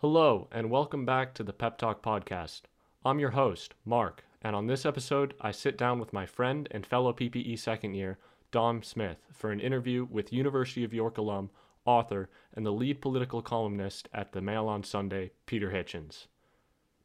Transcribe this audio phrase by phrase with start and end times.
[0.00, 2.60] Hello, and welcome back to the Pep Talk Podcast.
[3.04, 6.86] I'm your host, Mark, and on this episode, I sit down with my friend and
[6.86, 8.16] fellow PPE second year,
[8.52, 11.50] Dom Smith, for an interview with University of York alum,
[11.84, 16.28] author, and the lead political columnist at the Mail on Sunday, Peter Hitchens.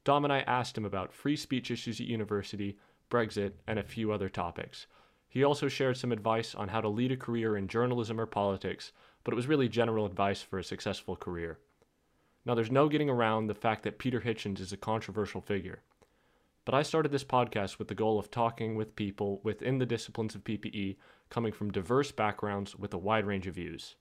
[0.03, 2.77] Dom and I asked him about free speech issues at university,
[3.09, 4.85] Brexit, and a few other topics.
[5.27, 8.91] He also shared some advice on how to lead a career in journalism or politics,
[9.23, 11.57] but it was really general advice for a successful career.
[12.45, 15.81] Now, there's no getting around the fact that Peter Hitchens is a controversial figure.
[16.65, 20.33] But I started this podcast with the goal of talking with people within the disciplines
[20.35, 20.95] of PPE
[21.29, 23.95] coming from diverse backgrounds with a wide range of views.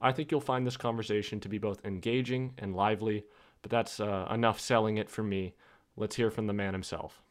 [0.00, 3.24] I think you'll find this conversation to be both engaging and lively,
[3.62, 5.54] but that's uh, enough selling it for me.
[5.96, 7.22] Let's hear from the man himself.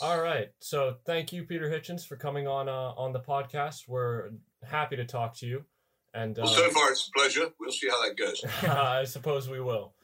[0.00, 0.48] All right.
[0.60, 3.88] So thank you, Peter Hitchens, for coming on uh, on the podcast.
[3.88, 4.30] We're
[4.62, 5.64] happy to talk to you.
[6.14, 7.46] And well, so uh, far it's a pleasure.
[7.58, 8.44] We'll see how that goes.
[8.62, 9.94] I suppose we will.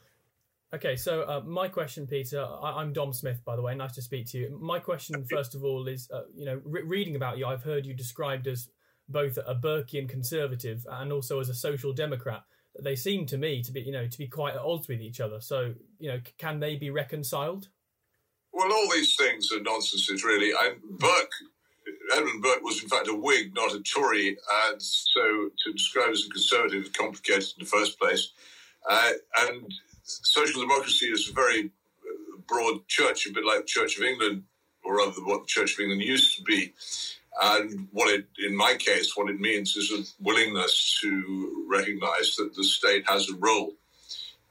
[0.74, 3.74] Okay, so uh, my question, Peter, I, am Dom Smith, by the way.
[3.74, 4.58] Nice to speak to you.
[4.60, 7.86] My question, first of all, is uh, you know, re- reading about you, I've heard
[7.86, 8.68] you described as
[9.08, 12.42] both a Burkean conservative and also as a social democrat.
[12.78, 15.20] They seem to me to be, you know, to be quite at odds with each
[15.20, 15.40] other.
[15.40, 17.68] So, you know, can they be reconciled?
[18.52, 20.52] Well, all these things are nonsenses, really.
[20.55, 21.33] I'm Burke
[22.14, 24.37] Edmund Burke was in fact a Whig, not a Tory,
[24.70, 28.31] and so to describe as a conservative is complicated in the first place.
[28.89, 29.73] Uh, and
[30.05, 34.45] social democracy is a very uh, broad church, a bit like the Church of England,
[34.84, 36.73] or rather what the Church of England used to be.
[37.41, 42.55] And what it, in my case, what it means is a willingness to recognise that
[42.56, 43.75] the state has a role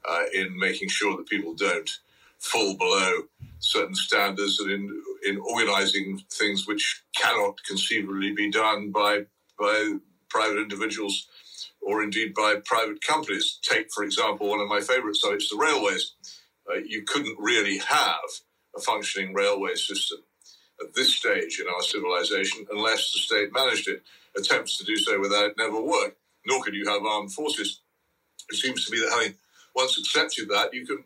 [0.08, 1.90] uh, in making sure that people don't
[2.38, 3.24] fall below
[3.58, 9.26] certain standards and in in organising things which cannot conceivably be done by
[9.58, 9.94] by
[10.28, 11.26] private individuals
[11.80, 13.58] or indeed by private companies.
[13.62, 16.12] Take, for example, one of my favourite subjects, the railways.
[16.70, 18.28] Uh, you couldn't really have
[18.76, 20.18] a functioning railway system
[20.80, 24.02] at this stage in our civilization unless the state managed it.
[24.36, 26.16] Attempts to do so without it never work.
[26.46, 27.80] Nor could you have armed forces.
[28.50, 29.34] It seems to me that having
[29.74, 31.04] once accepted that, you can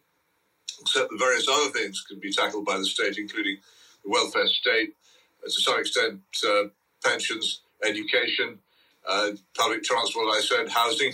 [0.80, 3.58] accept that various other things can be tackled by the state, including
[4.04, 4.94] the welfare state,
[5.42, 6.64] uh, to some extent, uh,
[7.04, 8.58] pensions, education,
[9.08, 11.12] uh, public transport, I said, housing.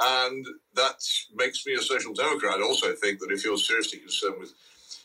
[0.00, 1.02] And that
[1.34, 2.58] makes me a social democrat.
[2.58, 4.52] I also think that if you're seriously concerned with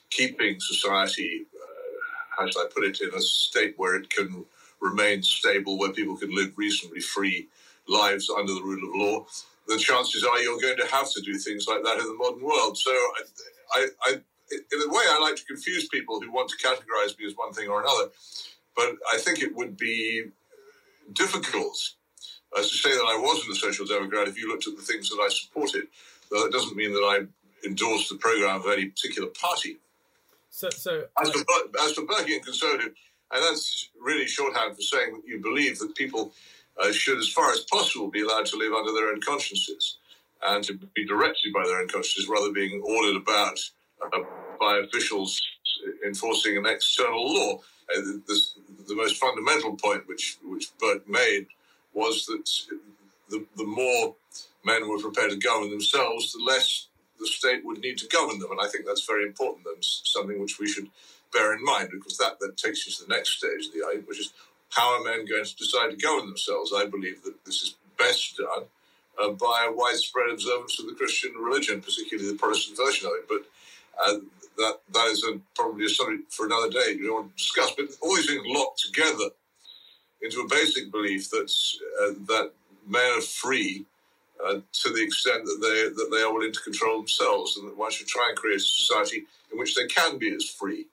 [0.10, 4.46] keeping society, uh, how shall I put it, in a state where it can
[4.80, 7.48] remain stable, where people can live reasonably free
[7.88, 9.26] lives under the rule of law,
[9.68, 12.44] the chances are you're going to have to do things like that in the modern
[12.44, 12.78] world.
[12.78, 13.22] So I,
[13.74, 14.22] I, I,
[14.72, 17.54] in a way, I like to confuse people who want to categorize me as one
[17.54, 18.12] thing or another.
[18.76, 20.26] But I think it would be
[21.14, 21.78] difficult
[22.58, 25.10] as to say that I wasn't a social democrat if you looked at the things
[25.10, 25.88] that I supported.
[26.30, 29.78] Though that doesn't mean that I endorsed the program of any particular party.
[30.50, 31.42] So, so as for,
[31.84, 32.94] as for Burkean conservative,
[33.32, 36.32] and that's really shorthand for saying that you believe that people
[36.82, 39.98] uh, should, as far as possible, be allowed to live under their own consciences
[40.46, 43.60] and to be directed by their own consciences rather than being ordered about
[44.60, 45.40] by officials
[46.06, 47.60] enforcing an external law.
[47.96, 48.42] Uh, the,
[48.88, 51.48] the, most fundamental point which, which Burke made
[51.94, 52.50] was that
[53.30, 54.16] the, the more
[54.64, 56.88] men were prepared to govern themselves, the less
[57.20, 58.52] the state would need to govern them.
[58.52, 60.90] And I think that's very important and something which we should
[61.34, 64.08] bear in mind because that then takes you to the next stage of the argument,
[64.08, 64.34] which is
[64.70, 66.74] how are men going to decide to govern themselves?
[66.76, 68.66] I believe that this is best done
[69.22, 73.28] uh, by a widespread observance of the Christian religion, particularly the Protestant version of it.
[73.28, 73.46] But
[74.02, 74.16] uh,
[74.58, 76.96] that that is a, probably a subject for another day.
[76.98, 79.30] You don't want to discuss, but all these things locked together
[80.22, 81.52] into a basic belief that
[82.02, 82.52] uh, that
[82.88, 83.86] men are free
[84.44, 87.78] uh, to the extent that they that they are willing to control themselves, and that
[87.78, 90.86] one should try and create a society in which they can be as free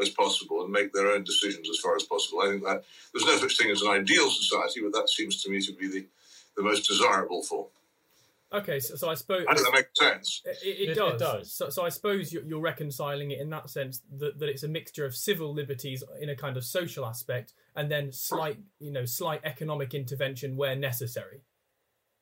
[0.00, 2.40] as possible and make their own decisions as far as possible.
[2.40, 5.50] I think that there's no such thing as an ideal society, but that seems to
[5.50, 6.06] me to be the
[6.56, 7.66] the most desirable form.
[8.52, 10.40] Okay, so, so I suppose does that make sense?
[10.44, 11.12] It, it, it, does.
[11.12, 11.52] it does.
[11.52, 14.68] So, so I suppose you're, you're, reconciling it in that sense that, that it's a
[14.68, 19.04] mixture of civil liberties in a kind of social aspect, and then slight, you know,
[19.04, 21.42] slight economic intervention where necessary.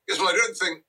[0.09, 0.83] Yes, well, I don't think.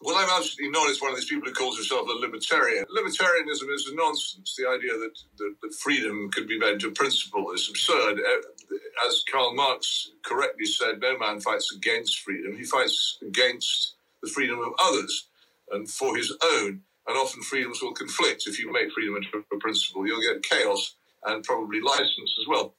[0.00, 2.84] Well, I'm absolutely not as one of these people who calls himself a libertarian.
[2.96, 4.54] Libertarianism is a nonsense.
[4.58, 8.18] The idea that, that, that freedom could be made to principle is absurd.
[8.18, 8.76] Uh,
[9.08, 14.60] as Karl Marx correctly said, no man fights against freedom; he fights against the freedom
[14.60, 15.28] of others
[15.70, 16.82] and for his own.
[17.08, 18.44] And often freedoms will conflict.
[18.46, 22.74] If you make freedom into a principle, you'll get chaos and probably license as well.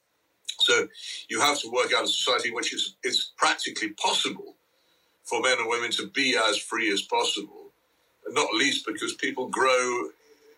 [0.60, 0.88] So
[1.28, 4.56] you have to work out a society in which it's, it's practically possible
[5.24, 7.64] for men and women to be as free as possible
[8.30, 10.08] not least because people grow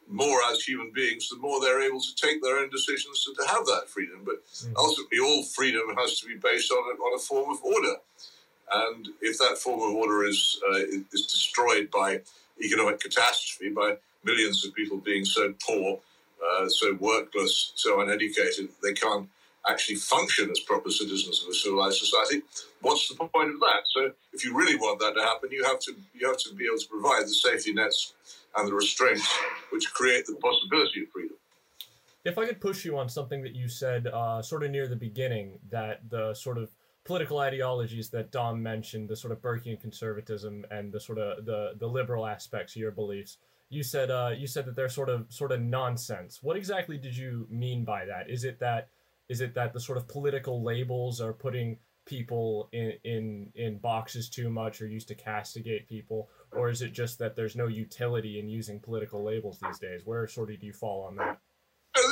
[0.09, 3.53] more as human beings, the more they're able to take their own decisions and to
[3.53, 4.23] have that freedom.
[4.25, 4.73] But mm-hmm.
[4.77, 7.97] ultimately, all freedom has to be based on a, on a form of order.
[8.73, 10.79] And if that form of order is uh,
[11.13, 12.21] is destroyed by
[12.63, 16.01] economic catastrophe, by millions of people being so poor,
[16.45, 19.29] uh, so workless, so uneducated, they can't
[19.69, 22.43] actually function as proper citizens of a civilized society.
[22.81, 23.83] What's the point of that?
[23.95, 26.67] So, if you really want that to happen, you have to you have to be
[26.67, 28.15] able to provide the safety nets
[28.57, 29.29] and the restraints
[29.71, 31.37] which create the possibility of freedom.
[32.25, 34.97] If I could push you on something that you said, uh, sort of near the
[34.97, 36.71] beginning, that the sort of
[37.07, 41.75] political ideologies that Dom mentioned, the sort of Burkean conservatism and the sort of the
[41.79, 43.39] the liberal aspects of your beliefs.
[43.69, 46.43] You said uh, you said that they're sort of sort of nonsense.
[46.43, 48.29] What exactly did you mean by that?
[48.29, 48.89] Is it that
[49.29, 54.29] is it that the sort of political labels are putting people in in in boxes
[54.29, 58.39] too much or used to castigate people, or is it just that there's no utility
[58.39, 60.03] in using political labels these days?
[60.05, 61.39] Where sort of do you fall on that?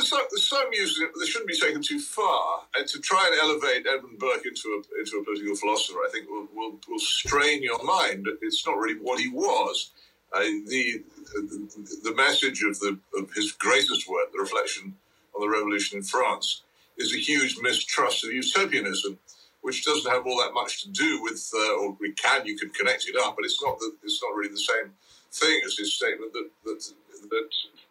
[0.05, 2.63] There's some, some use it, shouldn't be taken too far.
[2.77, 6.29] And to try and elevate Edmund Burke into a, into a political philosopher, I think
[6.29, 8.27] will, will, will strain your mind.
[8.43, 9.91] It's not really what he was.
[10.33, 11.03] Uh, the,
[11.35, 14.97] the, the message of the of his greatest work, the reflection
[15.35, 16.63] on the revolution in France,
[16.99, 19.19] is a huge mistrust of utopianism,
[19.63, 22.71] which doesn't have all that much to do with, uh, or we can you can
[22.71, 24.93] connect it up, but it's not the, it's not really the same
[25.31, 26.85] thing as his statement that that,
[27.31, 27.49] that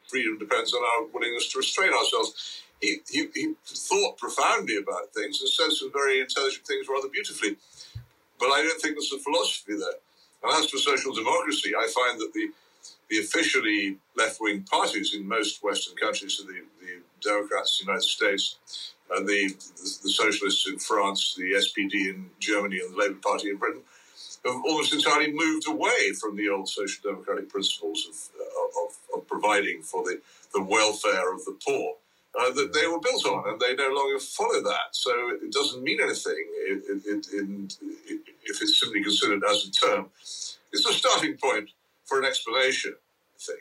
[0.08, 2.62] freedom depends on our willingness to restrain ourselves.
[2.82, 7.56] He, he, he thought profoundly about things and said some very intelligent things rather beautifully.
[8.40, 10.00] But I don't think there's a philosophy there.
[10.44, 12.50] And as for social democracy, I find that the,
[13.10, 17.94] the officially left wing parties in most Western countries, so the, the Democrats in the
[17.94, 22.98] United States, and the, the, the socialists in France, the SPD in Germany, and the
[22.98, 23.82] Labour Party in Britain,
[24.46, 29.28] have almost entirely moved away from the old social democratic principles of, uh, of, of
[29.28, 30.22] providing for the,
[30.54, 31.96] the welfare of the poor.
[32.36, 34.90] Uh, that they were built on, and they no longer follow that.
[34.94, 36.34] So it, doesn't mean anything
[36.66, 37.28] it, it,
[38.44, 40.10] if it's simply considered as a term.
[40.20, 41.70] It's a starting point
[42.06, 42.96] for an explanation,
[43.36, 43.60] I think.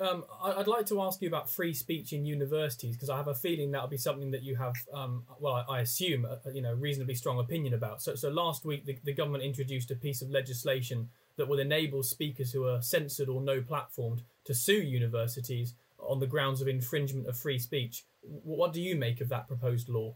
[0.00, 3.34] Um, I'd like to ask you about free speech in universities because I have a
[3.34, 7.16] feeling that'll be something that you have, um, well, I assume, a, you know, reasonably
[7.16, 8.00] strong opinion about.
[8.00, 12.04] So, so last week the, the government introduced a piece of legislation that will enable
[12.04, 17.26] speakers who are censored or no platformed to sue universities on the grounds of infringement
[17.26, 18.04] of free speech.
[18.22, 20.14] What do you make of that proposed law?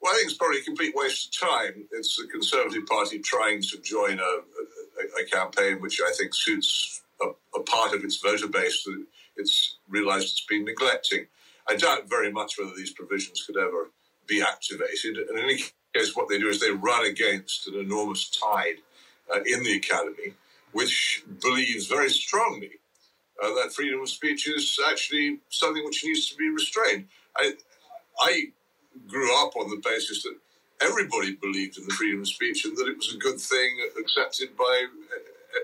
[0.00, 1.86] Well, I think it's probably a complete waste of time.
[1.92, 7.02] It's the Conservative Party trying to join a, a, a campaign which I think suits
[7.24, 9.04] a, a part of its voter base that
[9.36, 11.26] it's realised it's been neglecting.
[11.68, 13.90] I doubt very much whether these provisions could ever
[14.26, 15.16] be activated.
[15.16, 15.62] And in any
[15.94, 18.76] case, what they do is they run against an enormous tide
[19.32, 20.34] uh, in the academy,
[20.72, 22.72] which believes very strongly
[23.42, 27.06] uh, that freedom of speech is actually something which needs to be restrained.
[27.36, 27.54] I,
[28.20, 28.44] I
[29.08, 30.36] grew up on the basis that
[30.80, 34.56] everybody believed in the freedom of speech and that it was a good thing accepted
[34.56, 34.86] by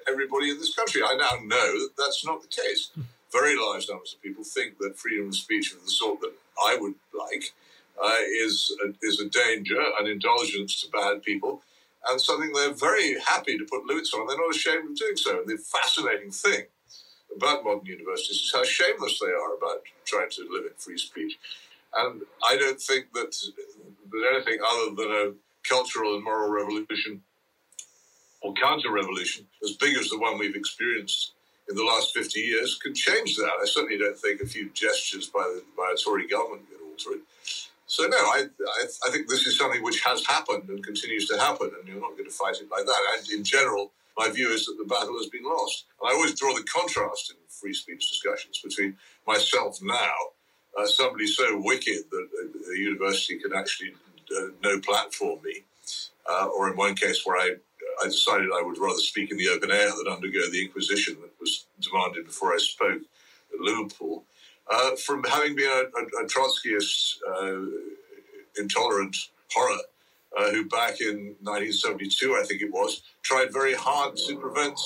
[0.08, 1.02] everybody in this country.
[1.02, 2.90] I now know that that's not the case.
[3.32, 6.32] Very large numbers of people think that freedom of speech of the sort that
[6.64, 7.52] I would like
[8.02, 11.62] uh, is a, is a danger, an indulgence to bad people,
[12.08, 14.26] and something they're very happy to put limits on.
[14.26, 15.40] They're not ashamed of doing so.
[15.40, 16.64] And the fascinating thing
[17.36, 21.38] about modern universities is how shameless they are about trying to limit free speech.
[21.94, 23.36] And I don't think that
[24.10, 25.32] that anything other than a
[25.68, 27.22] cultural and moral revolution
[28.42, 31.32] or counter revolution as big as the one we've experienced
[31.68, 33.52] in the last 50 years can change that.
[33.62, 37.20] I certainly don't think a few gestures by, the, by a Tory government can alter
[37.20, 37.22] it.
[37.86, 41.38] So, no, I, I, I, think this is something which has happened and continues to
[41.38, 43.18] happen, and you're not going to fight it like that.
[43.18, 45.86] And in general, my view is that the battle has been lost.
[46.00, 50.14] And I always draw the contrast in free speech discussions between myself now,
[50.78, 53.94] uh, somebody so wicked that a, a university can actually
[54.36, 55.64] uh, no platform me,
[56.30, 57.56] uh, or in one case where I
[58.02, 61.32] I decided I would rather speak in the open air than undergo the inquisition that
[61.40, 63.02] was demanded before I spoke
[63.52, 64.24] at Liverpool.
[64.70, 67.66] Uh, from having been a, a, a Trotskyist, uh,
[68.58, 69.16] intolerant
[69.52, 69.78] horror,
[70.38, 74.78] uh, who back in 1972, I think it was, tried very hard to prevent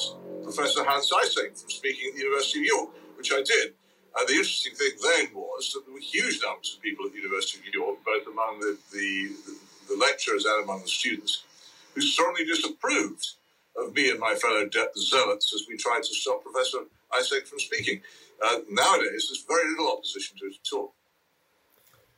[0.43, 3.75] Professor Hans Eysenck from speaking at the University of York, which I did.
[4.17, 7.19] And the interesting thing then was that there were huge numbers of people at the
[7.19, 9.31] University of York, both among the, the,
[9.89, 11.45] the lecturers and among the students,
[11.95, 13.27] who strongly disapproved
[13.77, 16.79] of me and my fellow de- zealots as we tried to stop Professor
[17.13, 18.01] Eysenck from speaking.
[18.45, 20.95] Uh, nowadays, there's very little opposition to it at all.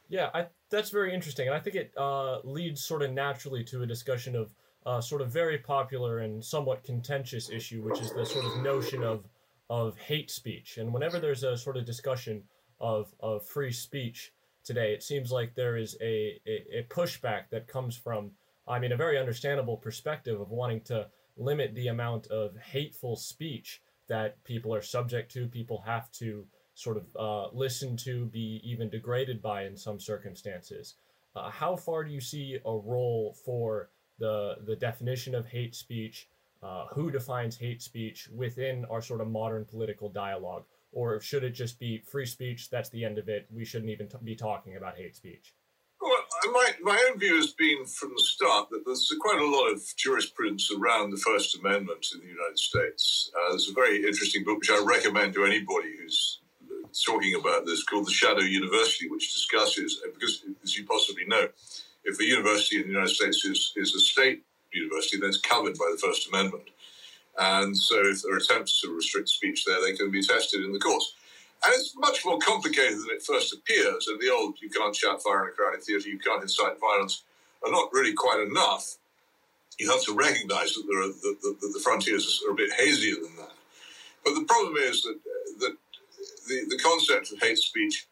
[0.09, 3.83] Yeah, I, that's very interesting, and I think it uh, leads sort of naturally to
[3.83, 4.54] a discussion of
[4.85, 9.02] uh, sort of very popular and somewhat contentious issue, which is the sort of notion
[9.02, 9.28] of
[9.68, 10.78] of hate speech.
[10.78, 12.45] And whenever there's a sort of discussion
[12.80, 14.33] of, of free speech
[14.64, 18.30] today, it seems like there is a, a, a pushback that comes from,
[18.68, 23.80] I mean, a very understandable perspective of wanting to limit the amount of hateful speech
[24.08, 28.88] that people are subject to, people have to sort of uh, listen to, be even
[28.90, 30.94] degraded by in some circumstances.
[31.35, 36.28] Uh, how far do you see a role for the the definition of hate speech?
[36.62, 41.50] Uh, who defines hate speech within our sort of modern political dialogue, or should it
[41.50, 42.70] just be free speech?
[42.70, 43.46] That's the end of it.
[43.52, 45.54] We shouldn't even t- be talking about hate speech.
[46.52, 49.82] My, my own view has been from the start that there's quite a lot of
[49.96, 53.30] jurisprudence around the First Amendment in the United States.
[53.34, 56.40] Uh, there's a very interesting book which I recommend to anybody who's
[57.04, 61.48] talking about this called The Shadow University, which discusses, because as you possibly know,
[62.04, 65.76] if a university in the United States is, is a state university, then it's covered
[65.76, 66.70] by the First Amendment.
[67.38, 70.72] And so if there are attempts to restrict speech there, they can be tested in
[70.72, 71.14] the courts.
[71.64, 74.06] And it's much more complicated than it first appears.
[74.08, 77.22] And the old you can't shout fire in a crowded theatre, you can't incite violence
[77.64, 78.96] are not really quite enough.
[79.78, 83.16] You have to recognize that, there are, that, that the frontiers are a bit hazier
[83.16, 83.52] than that.
[84.25, 85.18] But the problem is that,
[85.60, 85.76] that
[86.48, 88.06] the, the concept of hate speech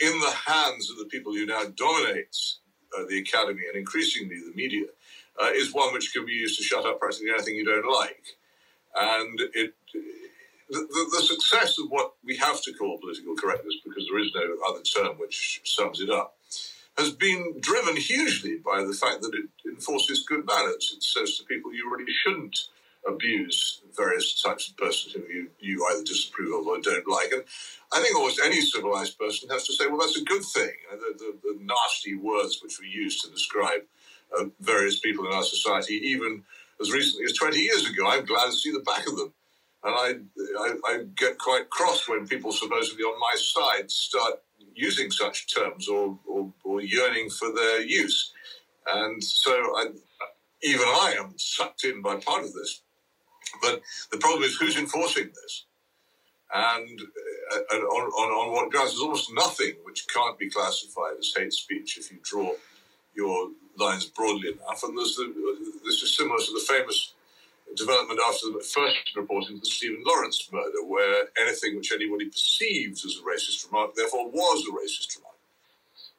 [0.00, 2.36] in the hands of the people who now dominate
[2.96, 4.86] uh, the academy and increasingly the media
[5.42, 8.22] uh, is one which can be used to shut up practically anything you don't like.
[8.94, 9.74] And it,
[10.68, 14.56] the, the, success of what we have to call political correctness, because there is no
[14.68, 16.36] other term which sums it up,
[16.98, 20.92] has been driven hugely by the fact that it enforces good manners.
[20.96, 22.68] It says to people you really shouldn't
[23.06, 27.32] abuse various types of persons who you, you either disapprove of or don't like.
[27.32, 27.44] And
[27.92, 30.72] I think almost any civilized person has to say, well, that's a good thing.
[30.90, 33.82] The, the, the, nasty words which we use to describe
[34.36, 36.42] uh, various people in our society, even
[36.80, 39.32] as recently as 20 years ago, I'm glad to see the back of them.
[39.86, 40.14] And I,
[40.58, 44.42] I, I get quite cross when people supposedly on my side start
[44.74, 48.32] using such terms or, or, or yearning for their use.
[48.92, 49.86] And so I,
[50.62, 52.82] even I am sucked in by part of this.
[53.62, 55.66] But the problem is who's enforcing this?
[56.52, 57.00] And,
[57.52, 58.90] uh, and on, on, on what grounds?
[58.90, 62.52] There's almost nothing which can't be classified as hate speech if you draw
[63.14, 64.82] your lines broadly enough.
[64.82, 65.32] And there's the,
[65.84, 67.14] this is similar to the famous
[67.74, 73.04] development after the first report into the Stephen Lawrence murder, where anything which anybody perceives
[73.04, 75.36] as a racist remark therefore was a racist remark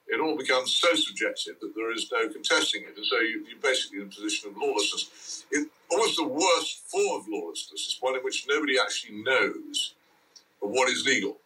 [0.08, 2.96] it all becomes so subjective that there is no contesting it.
[2.96, 5.46] And so you, are basically in a position of lawlessness.
[5.51, 9.94] It, almost the worst form of lawlessness is one in which nobody actually knows
[10.60, 11.38] what is legal.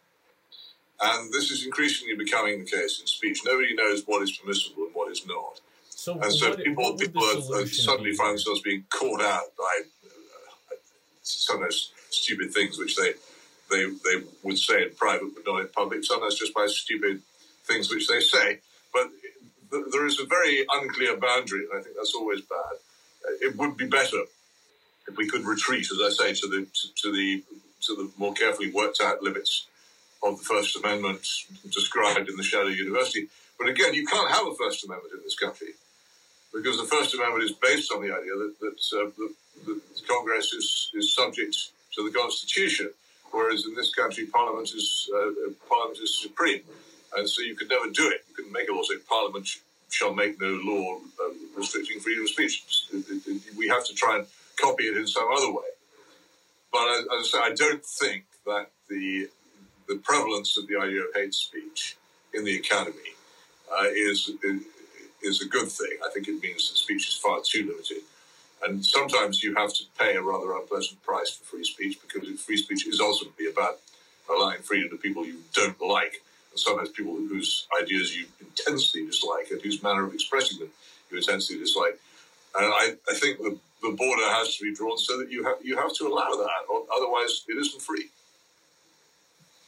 [1.02, 3.40] And this is increasingly becoming the case in speech.
[3.44, 5.60] Nobody knows what is permissible and what is not.
[6.02, 9.82] So and so what, people, what people are, suddenly find themselves being caught out by
[10.04, 10.74] uh,
[11.22, 13.12] sometimes stupid things which they,
[13.70, 17.22] they, they would say in private but not in public, sometimes just by stupid
[17.66, 18.58] things which they say,
[18.92, 19.10] but
[19.70, 22.74] th- there is a very unclear boundary, and I think that's always bad.
[23.24, 24.22] Uh, it would be better
[25.06, 27.44] if we could retreat, as I say, to the to, to the
[27.82, 29.68] to the more carefully worked out limits
[30.24, 31.24] of the First Amendment
[31.70, 33.28] described in the Shadow University.
[33.56, 35.68] But again, you can't have a First Amendment in this country
[36.54, 39.10] because the First Amendment is based on the idea that, that, uh,
[39.66, 41.56] the Congress is, is subject
[41.96, 42.90] to the Constitution,
[43.32, 46.62] whereas in this country, Parliament is uh, Parliament is supreme.
[47.16, 48.24] And so you could never do it.
[48.28, 49.58] You couldn't make a law saying Parliament sh-
[49.90, 52.64] shall make no law uh, restricting freedom of speech.
[52.92, 54.26] It, it, it, we have to try and
[54.60, 55.64] copy it in some other way.
[56.72, 59.28] But as I say, I don't think that the
[59.88, 61.96] the prevalence of the idea of hate speech
[62.34, 63.14] in the academy
[63.72, 64.30] uh, is
[65.22, 65.98] is a good thing.
[66.04, 68.02] I think it means that speech is far too limited.
[68.64, 72.56] And sometimes you have to pay a rather unpleasant price for free speech because free
[72.56, 73.80] speech is ultimately about
[74.30, 79.50] allowing freedom to people you don't like and sometimes people whose ideas you intensely dislike
[79.50, 80.68] and whose manner of expressing them
[81.10, 81.98] you intensely dislike.
[82.54, 85.56] And I, I think the, the border has to be drawn so that you have
[85.62, 88.10] you have to allow that, otherwise it isn't free.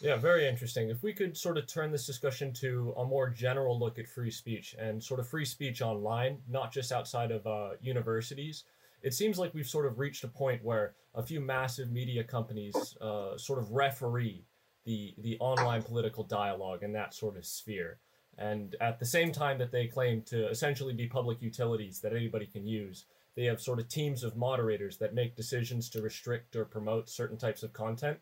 [0.05, 0.91] Yeah, very interesting.
[0.91, 4.31] If we could sort of turn this discussion to a more general look at free
[4.31, 8.65] speech and sort of free speech online, not just outside of uh, universities,
[9.03, 12.75] it seems like we've sort of reached a point where a few massive media companies
[13.01, 14.45] uh, sort of referee
[14.85, 17.99] the the online political dialogue in that sort of sphere.
[18.37, 22.45] And at the same time that they claim to essentially be public utilities that anybody
[22.45, 23.07] can use,
[23.37, 27.39] they have sort of teams of moderators that make decisions to restrict or promote certain
[27.39, 28.19] types of content.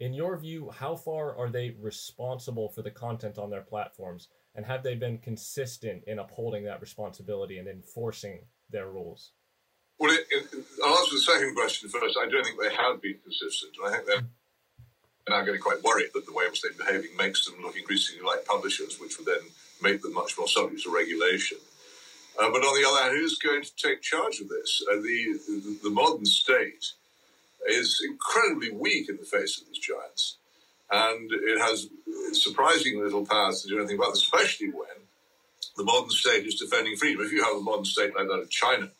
[0.00, 4.28] In your view, how far are they responsible for the content on their platforms?
[4.54, 8.40] And have they been consistent in upholding that responsibility and enforcing
[8.70, 9.32] their rules?
[9.98, 10.46] Well, it, it,
[10.82, 12.16] I'll answer the second question first.
[12.18, 13.72] I don't think they have been consistent.
[13.84, 14.26] I think they're
[15.28, 18.26] now getting quite worried that the way in which they're behaving makes them look increasingly
[18.26, 19.46] like publishers, which would then
[19.82, 21.58] make them much more subject to regulation.
[22.40, 24.82] Uh, but on the other hand, who's going to take charge of this?
[24.90, 26.92] Uh, the, the, the modern state
[27.68, 30.36] is incredibly weak in the face of these giants,
[30.90, 31.88] and it has
[32.32, 34.86] surprisingly little power to do anything about especially when
[35.76, 37.24] the modern state is defending freedom.
[37.24, 38.90] If you have a modern state like that of China,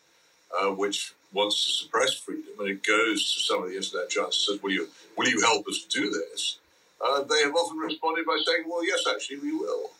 [0.58, 4.46] uh, which wants to suppress freedom, and it goes to some of the internet giants
[4.48, 6.58] and says, "Will you will you help us do this?"
[7.00, 9.90] Uh, they have often responded by saying, "Well, yes, actually, we will."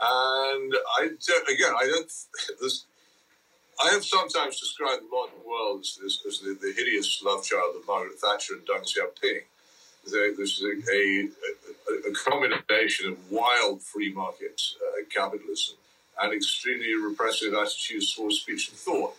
[0.00, 2.12] And I don't, again, I don't.
[3.82, 7.86] I have sometimes described the modern world as, as, the, the, hideous love child of
[7.86, 9.42] Margaret Thatcher and Deng Xiaoping.
[10.12, 11.28] A, a,
[11.90, 15.76] a, a, combination of wild free market uh, capitalism
[16.20, 19.14] and extremely repressive attitudes towards speech and thought,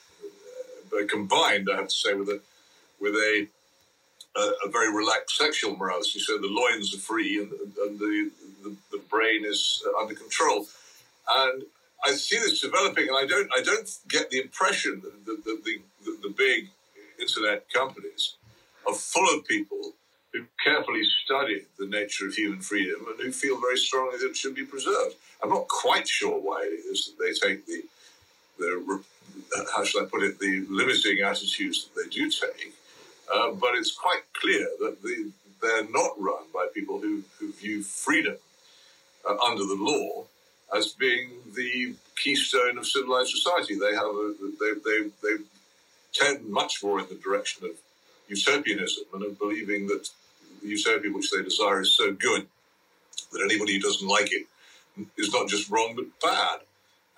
[0.93, 2.39] uh, combined, I have to say, with a
[2.99, 3.47] with a
[4.35, 6.19] a, very relaxed sexual morality.
[6.19, 8.31] So the loins are free and, and the,
[8.63, 10.67] the, the brain is under control.
[11.29, 11.63] And
[12.05, 15.81] I see this developing, and I don't I don't get the impression that the, the,
[16.05, 16.69] the, the big
[17.19, 18.35] internet companies
[18.87, 19.93] are full of people
[20.33, 24.35] who carefully studied the nature of human freedom and who feel very strongly that it
[24.35, 25.15] should be preserved.
[25.41, 27.83] I'm not quite sure why it is that they take the,
[28.59, 29.03] the
[29.73, 32.73] how shall I put it, the limiting attitudes that they do take.
[33.33, 35.31] Uh, but it's quite clear that the,
[35.61, 38.37] they're not run by people who, who view freedom
[39.27, 40.25] uh, under the law
[40.73, 43.75] as being the keystone of civilized society.
[43.75, 45.43] They have a, they, they, they
[46.13, 47.71] tend much more in the direction of
[48.27, 50.09] utopianism and of believing that
[50.61, 52.47] the utopia which they desire is so good
[53.31, 54.47] that anybody who doesn't like it
[55.17, 56.59] is not just wrong but bad.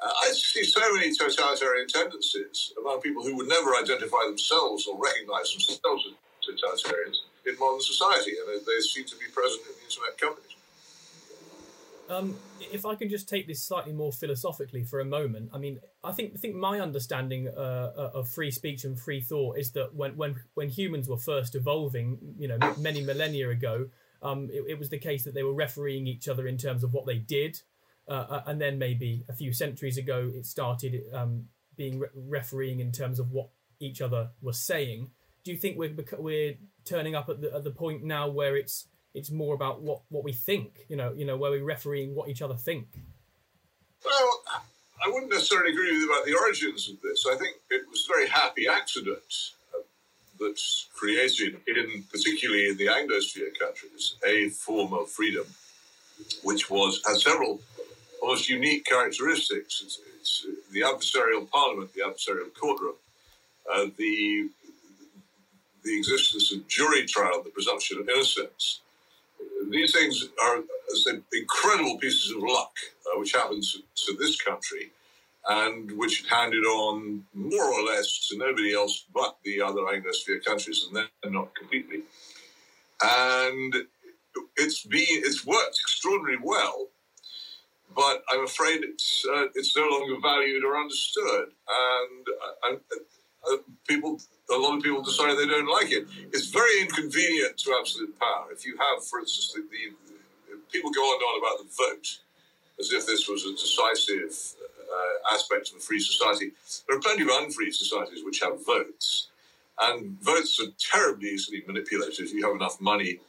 [0.04, 4.98] Uh, I see so many totalitarian tendencies among people who would never identify themselves or
[5.02, 6.14] recognize themselves as
[6.46, 10.47] totalitarians in modern society, and they seem to be present in the internet companies.
[12.10, 12.38] Um,
[12.72, 16.12] if I can just take this slightly more philosophically for a moment, I mean, I
[16.12, 19.94] think I think my understanding uh, uh of free speech and free thought is that
[19.94, 23.90] when when when humans were first evolving, you know, many millennia ago,
[24.22, 26.94] um, it, it was the case that they were refereeing each other in terms of
[26.94, 27.62] what they did,
[28.08, 32.80] uh, uh and then maybe a few centuries ago, it started um, being re- refereeing
[32.80, 35.12] in terms of what each other was saying.
[35.44, 36.56] Do you think we're we're
[36.86, 40.24] turning up at the at the point now where it's it's more about what, what
[40.24, 42.88] we think, you know, you know, where we're refereeing what each other think.
[44.06, 44.44] Well,
[45.04, 47.26] I wouldn't necessarily agree with you about the origins of this.
[47.30, 49.80] I think it was a very happy accident uh,
[50.40, 50.60] that
[50.94, 55.46] created, in particularly in the Anglosphere countries, a form of freedom,
[56.44, 57.60] which was has several
[58.22, 59.82] almost unique characteristics.
[59.84, 62.96] It's, it's the adversarial parliament, the adversarial courtroom,
[63.72, 64.50] uh, the
[65.84, 68.82] the existence of jury trial, the presumption of innocence,
[69.70, 70.64] these things are
[71.34, 72.72] incredible pieces of luck,
[73.06, 74.92] uh, which happens to, to this country,
[75.48, 80.44] and which it handed on more or less to nobody else but the other Anglosphere
[80.44, 82.02] countries, and then not completely.
[83.02, 83.76] And
[84.56, 86.88] it's been it's worked extraordinarily well,
[87.96, 92.80] but I'm afraid it's uh, it's no longer valued or understood, and, uh, and
[93.88, 96.08] people a lot of people decide they don't like it.
[96.32, 98.48] It's very inconvenient to absolute power.
[98.52, 102.20] If you have, for instance, the, the people go on and on about the vote
[102.80, 106.52] as if this was a decisive uh, aspect of a free society.
[106.88, 109.28] There are plenty of unfree societies which have votes,
[109.82, 113.20] and votes are terribly easily manipulated if you have enough money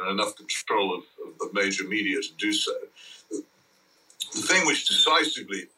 [0.00, 2.72] and enough control of, of, of major media to do so.
[3.30, 5.68] The thing which decisively,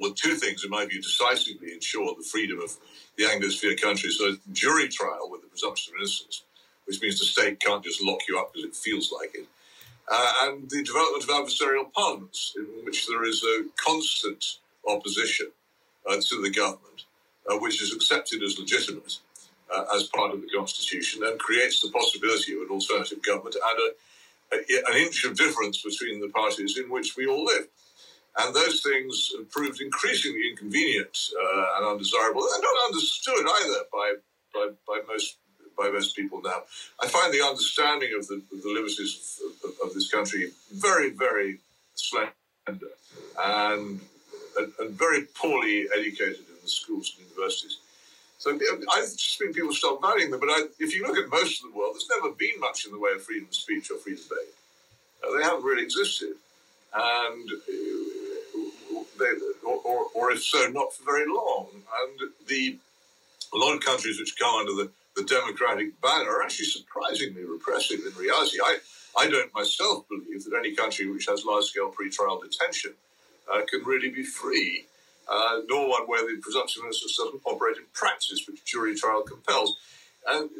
[0.00, 2.76] well, two things in my view, decisively ensure the freedom of
[3.16, 4.18] the Anglosphere countries.
[4.18, 6.44] So jury trial with the presumption of innocence,
[6.86, 9.46] which means the state can't just lock you up because it feels like it.
[10.08, 15.48] Uh, and the development of adversarial parliaments, in which there is a constant opposition
[16.08, 17.04] uh, to the government,
[17.50, 19.18] uh, which is accepted as legitimate
[19.74, 23.80] uh, as part of the constitution, and creates the possibility of an alternative government and
[24.52, 27.66] a, a, an inch of difference between the parties in which we all live.
[28.38, 34.14] And those things have proved increasingly inconvenient uh, and undesirable, and not understood either by,
[34.52, 35.36] by, by, most
[35.76, 36.62] by most people now.
[37.02, 41.58] I find the understanding of the, the liberties of, of, of, this country very, very
[41.94, 42.32] slender
[42.66, 44.00] and,
[44.58, 47.78] and, and, very poorly educated in the schools and universities.
[48.38, 50.40] So I just think people stop valuing them.
[50.40, 52.92] But I, if you look at most of the world, there's never been much in
[52.92, 54.54] the way of freedom of speech or free debate.
[55.22, 56.34] Uh, they haven't really existed.
[56.94, 57.50] And
[59.18, 59.32] they,
[59.64, 61.68] or, or, if so, not for very long.
[61.72, 62.78] And the
[63.54, 68.00] a lot of countries which come under the, the democratic banner are actually surprisingly repressive
[68.06, 68.58] in reality.
[68.62, 68.78] I,
[69.16, 72.92] I don't myself believe that any country which has large scale pre-trial detention
[73.52, 74.86] uh, can really be free,
[75.30, 79.22] uh, nor one where the presumption of innocence doesn't operate in practice, which jury trial
[79.22, 79.76] compels.
[80.28, 80.50] And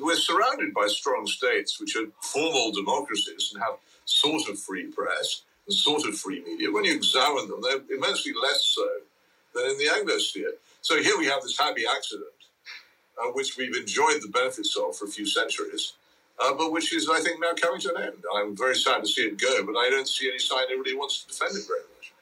[0.00, 3.74] we're surrounded by strong states which are formal democracies and have
[4.04, 6.70] sort of free press and sort of free media.
[6.70, 8.88] When you examine them, they're immensely less so
[9.54, 10.52] than in the Anglosphere.
[10.82, 12.28] So here we have this happy accident,
[13.18, 15.94] uh, which we've enjoyed the benefits of for a few centuries,
[16.42, 18.24] uh, but which is, I think, now coming to an end.
[18.34, 21.22] I'm very sad to see it go, but I don't see any sign anybody wants
[21.22, 22.12] to defend it very much.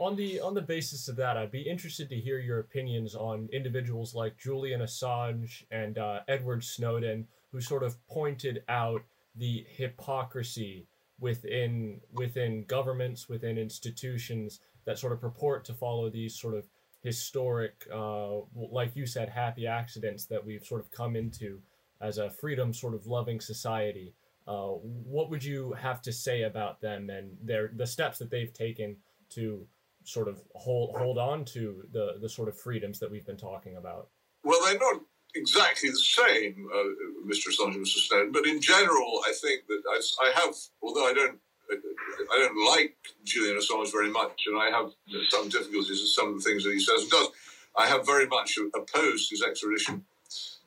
[0.00, 3.48] On the on the basis of that, I'd be interested to hear your opinions on
[3.52, 9.02] individuals like Julian Assange and uh, Edward Snowden, who sort of pointed out
[9.34, 10.86] the hypocrisy
[11.20, 16.64] within within governments, within institutions that sort of purport to follow these sort of
[17.02, 21.60] historic, uh, like you said, happy accidents that we've sort of come into
[22.00, 24.14] as a freedom sort of loving society.
[24.46, 28.52] Uh, what would you have to say about them and their the steps that they've
[28.52, 28.96] taken
[29.28, 29.66] to
[30.04, 33.76] sort of hold hold on to the the sort of freedoms that we've been talking
[33.76, 34.08] about?
[34.44, 35.02] Well, they're not
[35.34, 37.48] exactly the same, uh, Mr.
[37.48, 37.98] Assange and Mr.
[37.98, 41.38] Snowden, but in general, I think that I, I have, although I don't
[41.70, 44.90] I don't like Julian Assange very much, and I have
[45.28, 47.28] some difficulties with some of the things that he says and does.
[47.76, 50.04] I have very much opposed his extradition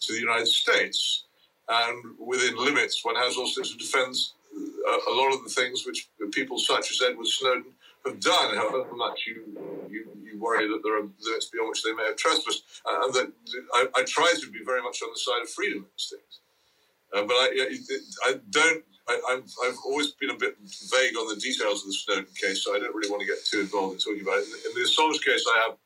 [0.01, 1.23] to the United States,
[1.67, 4.15] and within limits, one has also to defend
[4.55, 7.73] a, a lot of the things which people such as Edward Snowden
[8.05, 8.55] have done.
[8.55, 12.17] However much you you, you worry that there are limits beyond which they may have
[12.17, 13.31] trespassed, uh, and that
[13.73, 16.39] I, I, try to be very much on the side of freedom in these things.
[17.13, 20.57] Uh, but I, I don't I, have always been a bit
[20.89, 23.43] vague on the details of the Snowden case, so I don't really want to get
[23.45, 24.47] too involved in talking about it.
[24.65, 25.77] In, the Assange case, I have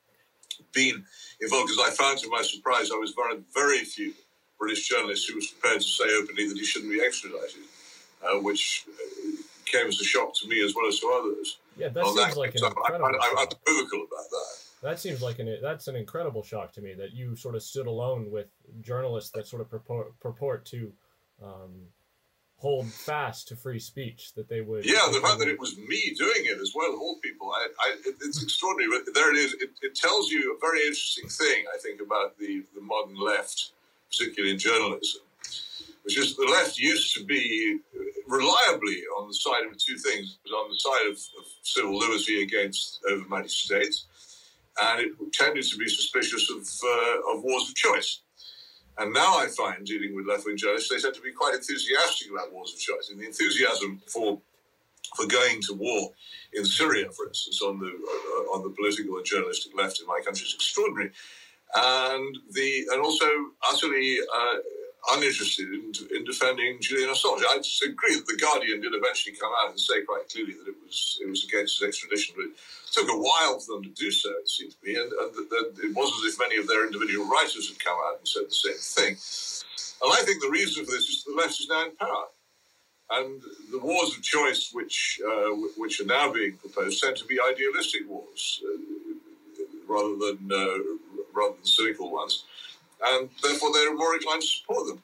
[0.74, 1.04] been
[1.42, 4.14] involved because I found, to my surprise, I was one of very few
[4.60, 7.64] British journalists who was prepared to say openly that he shouldn't be extradited,
[8.24, 11.58] uh, which uh, came as a shock to me as well as to others.
[11.78, 12.38] Yeah, that seems that.
[12.38, 13.06] like an so incredible.
[13.06, 14.66] I, am equivocal about that.
[14.82, 17.88] That seems like an that's an incredible shock to me that you sort of stood
[17.88, 18.48] alone with
[18.82, 20.94] journalists that sort of purport, purport to
[21.44, 21.88] um,
[22.58, 24.86] hold fast to free speech that they would.
[24.86, 27.68] Yeah, the fact that it was me doing it as well, of all people, I,
[27.80, 29.02] I, it's extraordinary.
[29.06, 29.54] But there it is.
[29.56, 33.72] It, it, tells you a very interesting thing, I think, about the, the modern left,
[34.10, 35.22] particularly in journalism,
[36.06, 37.80] which is the left used to be
[38.28, 40.38] reliably on the side of two things.
[40.54, 44.06] On the side of, of civil liberty against overmighty states,
[44.82, 48.22] and it tended to be suspicious of, uh, of wars of choice.
[48.98, 52.32] And now I find, dealing with left wing journalists, they tend to be quite enthusiastic
[52.32, 53.10] about wars of choice.
[53.10, 54.40] And the enthusiasm for
[55.16, 56.12] for going to war
[56.54, 60.20] in Syria, for instance, on the uh, on the political and journalistic left in my
[60.24, 61.12] country is extraordinary,
[61.76, 63.28] and the and also
[63.70, 64.58] utterly uh,
[65.12, 67.42] uninterested in, in, defending Julian Assange.
[67.46, 70.76] I agree that the Guardian did eventually come out and say quite clearly that it
[70.84, 72.56] was it was against his extradition, but it
[72.92, 74.30] took a while for them to do so.
[74.32, 77.70] It seemed to me, and, and it wasn't as if many of their individual writers
[77.70, 79.14] had come out and said the same thing.
[80.02, 82.28] And I think the reason for this is that the left is now in power.
[83.12, 83.42] And
[83.72, 88.10] the wars of choice, which uh, which are now being proposed, tend to be idealistic
[88.10, 88.82] wars uh,
[89.88, 90.78] rather than uh,
[91.34, 92.46] rather than cynical ones
[93.04, 95.04] and therefore they're more inclined to support them.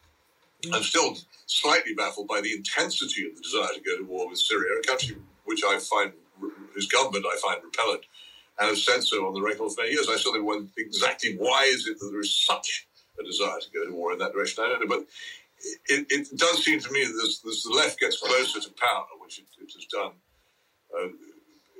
[0.63, 0.75] Mm.
[0.75, 4.39] I'm still slightly baffled by the intensity of the desire to go to war with
[4.39, 6.13] Syria, a country which I find,
[6.73, 8.05] whose government I find repellent,
[8.59, 10.07] and have said so on the record for many years.
[10.09, 12.87] I still know exactly why is it that there is such
[13.19, 14.63] a desire to go to war in that direction.
[14.63, 15.07] I don't know, but
[15.87, 19.05] it, it does seem to me that as, as, the left gets closer to power,
[19.21, 20.11] which it, it has done
[20.95, 21.07] uh,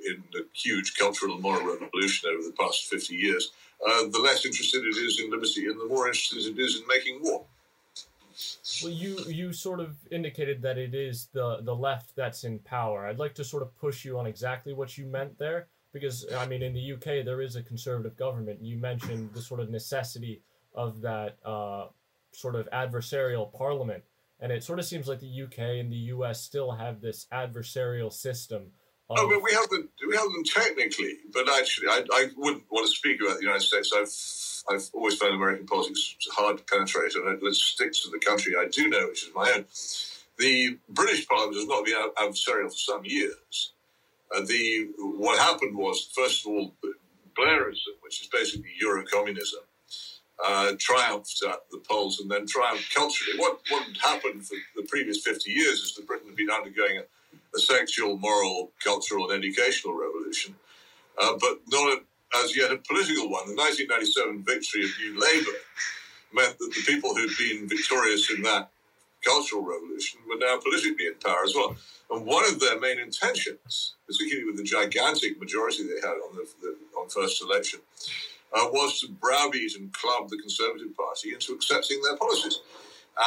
[0.06, 3.52] in a huge cultural and moral revolution over the past 50 years,
[3.86, 6.86] uh, the less interested it is in liberty and the more interested it is in
[6.86, 7.44] making war.
[8.82, 13.06] Well, you you sort of indicated that it is the the left that's in power.
[13.06, 16.46] I'd like to sort of push you on exactly what you meant there, because I
[16.46, 18.62] mean, in the UK there is a conservative government.
[18.62, 20.42] You mentioned the sort of necessity
[20.74, 21.86] of that uh,
[22.32, 24.02] sort of adversarial parliament,
[24.40, 28.12] and it sort of seems like the UK and the US still have this adversarial
[28.12, 28.72] system
[29.18, 29.88] Oh, but we have them.
[30.08, 33.62] We have them technically, but actually, I, I wouldn't want to speak about the United
[33.62, 33.92] States.
[33.94, 38.54] I've I've always found American politics hard to penetrate, and let's stick to the country
[38.58, 39.66] I do know, which is my own.
[40.38, 43.72] The British Parliament has not been adversarial for some years.
[44.34, 46.74] Uh, the what happened was, first of all,
[47.38, 49.60] Blairism, which is basically Euro communism,
[50.44, 53.38] uh, triumphed at the polls and then triumphed culturally.
[53.38, 57.04] What what happened for the previous fifty years is that Britain had been undergoing a
[57.54, 60.54] a sexual, moral, cultural, and educational revolution,
[61.18, 62.00] uh, but not a,
[62.42, 63.46] as yet a political one.
[63.48, 65.58] The 1997 victory of New Labour
[66.32, 68.70] meant that the people who'd been victorious in that
[69.24, 71.76] cultural revolution were now politically in power as well.
[72.10, 76.46] And one of their main intentions, particularly with the gigantic majority they had on the,
[76.60, 77.80] the on first election,
[78.54, 82.60] uh, was to browbeat and club the Conservative Party into accepting their policies.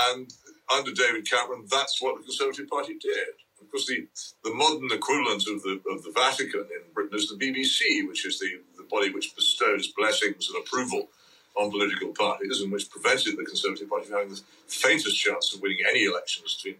[0.10, 0.32] And
[0.76, 3.34] under David Cameron, that's what the Conservative Party did.
[3.66, 4.08] Of course, the,
[4.44, 8.38] the modern equivalent of the of the Vatican in Britain is the BBC, which is
[8.38, 11.10] the, the body which bestows blessings and approval
[11.56, 15.62] on political parties and which prevented the Conservative Party from having the faintest chance of
[15.62, 16.80] winning any elections between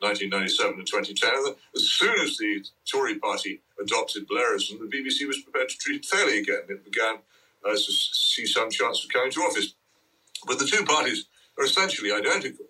[0.00, 1.54] 1997 and 2010.
[1.74, 6.04] As soon as the Tory party adopted Blairism, the BBC was prepared to treat it
[6.04, 6.62] fairly again.
[6.68, 7.16] It began
[7.64, 9.72] uh, to see some chance of coming to office.
[10.46, 11.24] But the two parties
[11.56, 12.66] are essentially identical.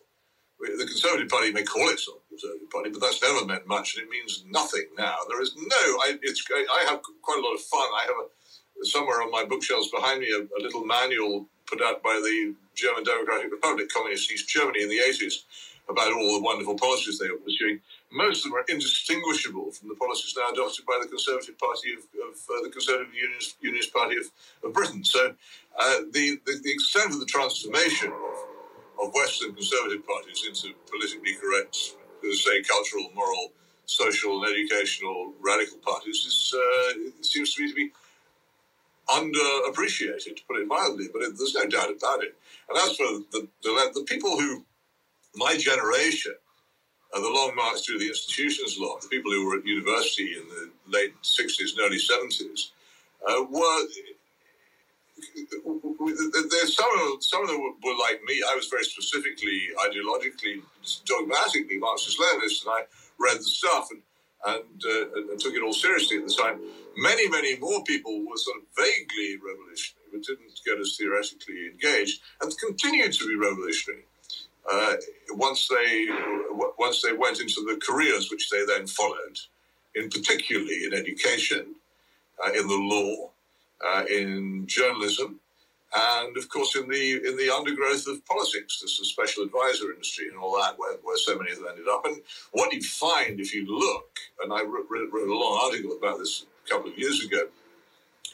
[0.60, 4.10] The Conservative Party may call itself Conservative Party, but that's never meant much, and it
[4.10, 5.16] means nothing now.
[5.28, 5.82] There is no.
[6.02, 6.44] I, it's.
[6.50, 7.88] I have quite a lot of fun.
[7.94, 12.02] I have a somewhere on my bookshelves behind me a, a, little manual put out
[12.02, 15.44] by the German Democratic Republic, Communist East Germany in the 80s,
[15.88, 17.80] about all the wonderful policies they were pursuing.
[18.10, 21.98] Most of them are indistinguishable from the policies now adopted by the Conservative Party of,
[21.98, 24.26] of uh, the Conservative Unionist, Unionist Party of,
[24.64, 25.04] of, Britain.
[25.04, 25.34] So
[25.78, 28.12] uh, the, the, the extent of the transformation
[29.00, 33.52] of, Western Conservative parties into politically correct, say, cultural, moral,
[33.86, 37.90] social, and educational radical parties is, uh, seems to me to be
[39.08, 42.36] underappreciated, to put it mildly, but it, there's no doubt about it.
[42.68, 44.64] And as for the, the, the people who,
[45.34, 46.34] my generation,
[47.14, 50.46] uh, the long march through the institutions law, the people who were at university in
[50.48, 52.70] the late 60s and early 70s,
[53.26, 53.86] uh, were.
[56.50, 58.42] There's some of, some of them were like me.
[58.48, 60.62] I was very specifically, ideologically,
[61.04, 62.80] dogmatically Marxist-Leninist, and I
[63.18, 64.02] read the stuff and
[64.46, 66.60] and, uh, and took it all seriously at the time
[66.98, 72.20] many, many more people were sort of vaguely revolutionary, but didn't get as theoretically engaged,
[72.42, 74.04] and continued to be revolutionary.
[74.70, 74.94] Uh,
[75.30, 76.08] once they
[76.78, 79.38] once they went into the careers which they then followed,
[79.94, 81.74] in particularly in education,
[82.44, 83.30] uh, in the law,
[83.86, 85.40] uh, in journalism,
[85.94, 90.28] and of course in the in the undergrowth of politics, this is special advisor industry
[90.28, 92.04] and all that, where, where so many of them ended up.
[92.04, 92.20] And
[92.52, 96.44] what you find if you look, and I wrote, wrote a long article about this
[96.66, 97.48] a couple of years ago,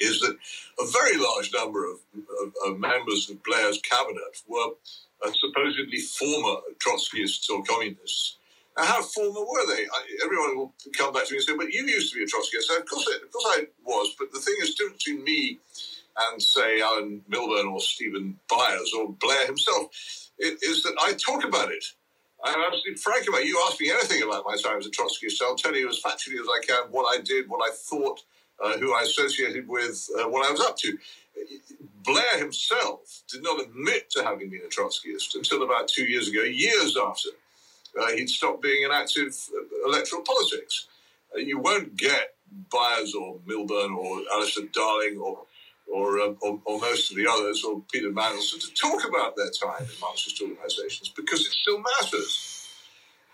[0.01, 0.37] is that
[0.81, 1.99] a very large number of,
[2.43, 4.73] of, of members of Blair's cabinet were
[5.25, 8.39] uh, supposedly former Trotskyists or communists.
[8.77, 9.85] Now, how former were they?
[9.85, 12.27] I, everyone will come back to me and say, "But you used to be a
[12.27, 14.15] Trotskyist." of course, I, of course, I was.
[14.19, 15.59] But the thing is, different between me
[16.17, 19.89] and say Alan Milburn or Stephen Byers or Blair himself
[20.39, 21.85] is that I talk about it.
[22.45, 23.47] I'm absolutely frank about it.
[23.47, 26.41] You ask me anything about my time as a Trotskyist, I'll tell you as factually
[26.41, 28.21] as I can what I did, what I thought,
[28.63, 30.99] uh, who I associated with, uh, what I was up to.
[32.03, 36.43] Blair himself did not admit to having been a Trotskyist until about two years ago,
[36.43, 37.31] years after
[38.01, 40.87] uh, he'd stop being in active uh, electoral politics.
[41.35, 42.35] Uh, you won't get
[42.73, 45.39] Byers or Milburn or Alistair Darling or
[45.93, 49.51] or, um, or, or, most of the others, or Peter Mandelson, to talk about their
[49.51, 52.69] time in Marxist organizations because it still matters.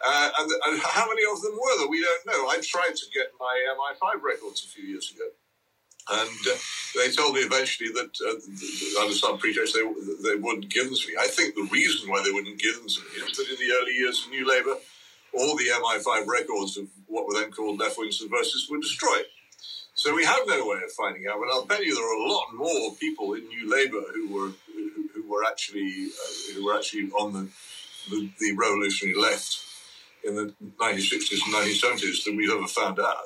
[0.05, 1.89] Uh, and, and, how many of them were there?
[1.89, 2.49] We don't know.
[2.49, 5.27] I tried to get my MI5 records a few years ago.
[6.13, 6.57] And uh,
[6.97, 9.83] they told me eventually that uh, under some pretext they,
[10.29, 11.15] they wouldn't give them to me.
[11.21, 13.75] I think the reason why they wouldn't give them to me is that in the
[13.81, 14.75] early years of New Labour,
[15.33, 19.27] all the MI5 records of what were then called left wing subversives were destroyed.
[19.95, 21.39] So we have no way of finding out.
[21.39, 24.53] But I'll bet you there are a lot more people in New Labour who were
[24.75, 27.49] who, who were actually uh, who were actually on the,
[28.09, 29.59] the, the revolutionary left
[30.25, 33.17] in the 1960s and 1970s than we've ever found out.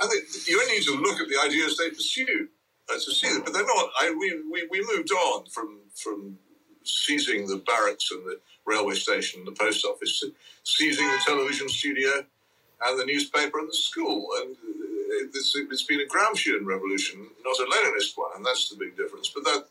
[0.00, 2.48] And they, you only need to look at the ideas they pursue
[2.90, 3.42] uh, to see them.
[3.44, 3.90] But they're not.
[4.00, 6.38] I, we, we, we moved on from from
[6.84, 10.32] seizing the barracks and the railway station and the post office to
[10.62, 12.24] seizing the television studio
[12.84, 14.28] and the newspaper and the school.
[14.40, 14.56] And
[15.34, 19.30] it's, it's been a Gramscian revolution, not a Leninist one, and that's the big difference.
[19.34, 19.64] But that,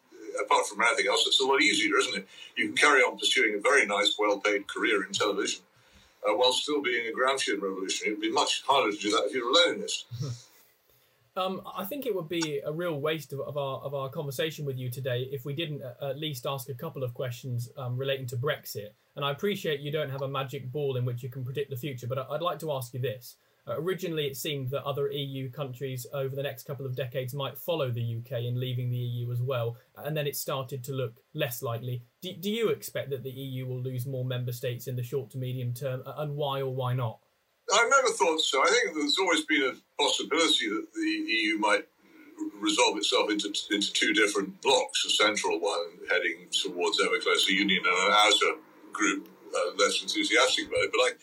[0.44, 2.28] apart from anything else, it's a lot easier, isn't it?
[2.58, 5.62] You can carry on pursuing a very nice, well-paid career in television
[6.28, 8.12] uh, while still being a Gramscian revolutionary.
[8.12, 10.06] It would be much harder to do that if you're a Leninist.
[11.38, 14.64] Um, I think it would be a real waste of, of, our of our conversation
[14.64, 17.98] with you today if we didn't uh, at least ask a couple of questions um,
[17.98, 18.92] relating to Brexit.
[19.18, 21.76] And I appreciate you don't have a magic ball in which you can predict the
[21.76, 23.36] future, but I'd like to ask you this:
[23.68, 27.90] originally, it seemed that other EU countries over the next couple of decades might follow
[27.90, 31.62] the UK in leaving the EU as well, and then it started to look less
[31.62, 32.04] likely.
[32.22, 35.32] Do, do you expect that the EU will lose more member states in the short
[35.32, 37.20] to medium term, and why or why not?
[37.74, 38.62] I've never thought so.
[38.62, 41.86] I think there's always been a possibility that the EU might
[42.60, 47.82] resolve itself into into two different blocks: a central one heading towards ever closer union,
[47.84, 48.60] and an outer
[48.94, 50.92] group uh, less enthusiastic about it.
[50.92, 51.20] But like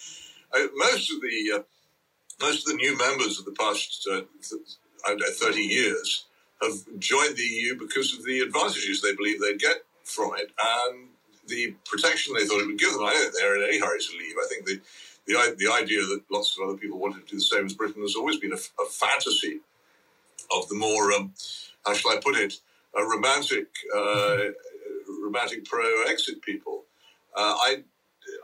[0.53, 1.63] I, most of the uh,
[2.43, 6.27] most of the new members of the past uh, th- thirty years
[6.63, 11.09] have joined the EU because of the advantages they believe they'd get from it and
[11.49, 13.05] the protection they thought it would give them.
[13.05, 14.37] I don't think they're in any hurry to leave.
[14.43, 14.81] I think the
[15.27, 18.03] the, the idea that lots of other people wanted to do the same as Britain
[18.03, 19.61] has always been a, a fantasy
[20.55, 21.33] of the more, um,
[21.87, 22.55] how shall I put it,
[22.97, 24.39] a romantic, uh,
[25.23, 26.85] romantic pro-exit people.
[27.37, 27.77] Uh, I,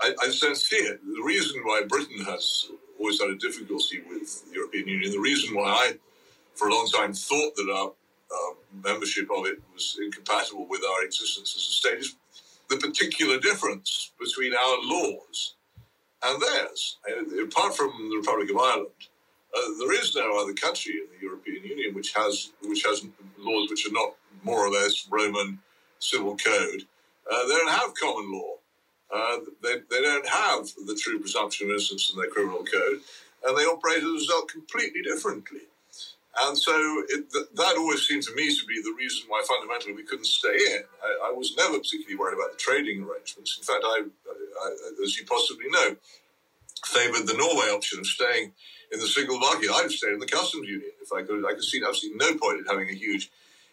[0.03, 1.01] I, I don't see it.
[1.05, 2.67] The reason why Britain has
[2.99, 5.93] always had a difficulty with the European Union, the reason why I,
[6.55, 11.05] for a long time, thought that our uh, membership of it was incompatible with our
[11.05, 12.17] existence as a state is
[12.69, 15.55] the particular difference between our laws
[16.25, 16.99] and theirs.
[17.43, 18.89] Apart from the Republic of Ireland,
[19.57, 23.07] uh, there is no other country in the European Union which has which has
[23.39, 25.59] laws which are not more or less Roman
[25.99, 26.83] civil code.
[27.31, 28.58] Uh, they don't have common law.
[29.15, 33.01] Uh, they, they don't have the true presumption of innocence in their criminal code,
[33.47, 35.61] and they operate as a result completely differently.
[36.41, 36.73] And so
[37.09, 40.27] it, th- that always seemed to me to be the reason why fundamentally we couldn't
[40.27, 40.83] stay in.
[41.03, 43.59] I, I was never particularly worried about the trading arrangements.
[43.59, 44.05] In fact, I,
[44.63, 44.69] I,
[45.03, 45.97] as you possibly know,
[46.87, 48.53] favoured the Norway option of staying
[48.93, 49.71] in the single market.
[49.71, 51.45] I'd stayed in the customs union if I could.
[51.45, 53.31] I could see absolutely no point in having a huge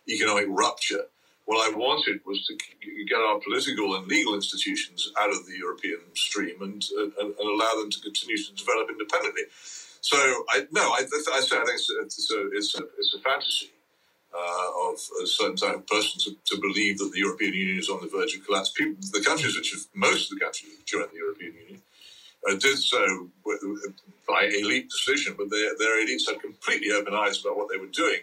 [0.10, 1.06] economic rupture.
[1.46, 2.58] What I wanted was to
[3.06, 7.74] get our political and legal institutions out of the European stream and, and, and allow
[7.80, 9.44] them to continue to develop independently.
[10.02, 10.18] So
[10.50, 13.72] I no, I, I, I think it's a, it's a, it's a, it's a fantasy
[14.34, 17.90] uh, of a certain type of person to, to believe that the European Union is
[17.90, 18.70] on the verge of collapse.
[18.70, 21.82] People, the countries which have most of the countries joined the European Union
[22.48, 23.30] uh, did so
[24.28, 27.88] by elite decision, but their, their elites had completely open eyes about what they were
[27.88, 28.20] doing.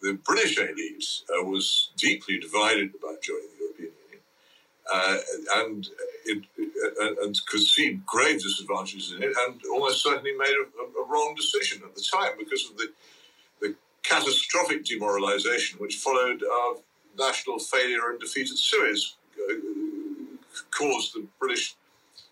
[0.00, 4.22] The British elite uh, was deeply divided about joining the European Union,
[4.92, 5.16] uh,
[5.56, 5.88] and
[6.24, 6.44] it,
[7.00, 11.34] and, and, could see grave disadvantages in it, and almost certainly made a, a, wrong
[11.36, 12.92] decision at the time because of the
[13.60, 16.76] the catastrophic demoralisation which followed our
[17.18, 19.16] national failure and defeat at Suez,
[19.50, 19.54] uh,
[20.70, 21.74] caused the British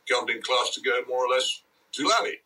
[0.08, 2.36] governing class to go more or less doolally,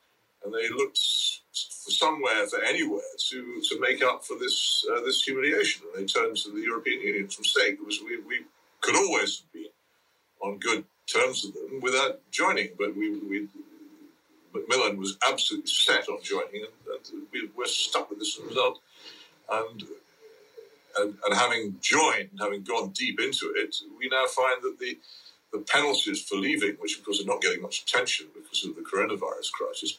[0.44, 1.39] and they looked
[1.70, 6.36] somewhere, for anywhere, to, to make up for this uh, this humiliation, and they turned
[6.36, 7.74] to the European Union from stake.
[7.74, 8.44] It was we, we
[8.80, 9.72] could always have been
[10.42, 12.70] on good terms with them without joining.
[12.78, 13.48] But we, we
[14.54, 18.80] Macmillan was absolutely set on joining, and, and we were stuck with this result.
[19.50, 19.82] And,
[20.98, 24.98] and, and having joined, and having gone deep into it, we now find that the
[25.52, 28.82] the penalties for leaving, which of course are not getting much attention because of the
[28.82, 29.98] coronavirus crisis,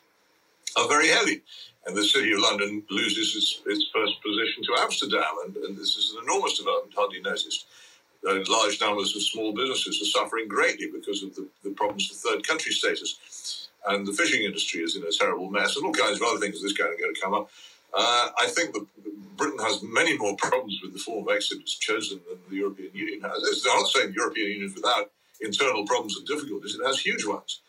[0.77, 1.41] are very heavy.
[1.85, 5.97] And the City of London loses its, its first position to Amsterdam, and, and, this
[5.97, 7.65] is an enormous development, hardly noticed
[8.23, 12.47] large numbers of small businesses are suffering greatly because of the, the problems of third
[12.47, 13.69] country status.
[13.87, 16.61] And the fishing industry is in a terrible mess, and all kinds of other things
[16.61, 17.49] this of going to come up.
[17.93, 18.85] Uh, I think that
[19.35, 22.91] Britain has many more problems with the form of exit it's chosen than the European
[22.93, 23.65] Union has.
[23.67, 27.25] I'm not saying the European Union is without internal problems and difficulties, it has huge
[27.25, 27.61] ones.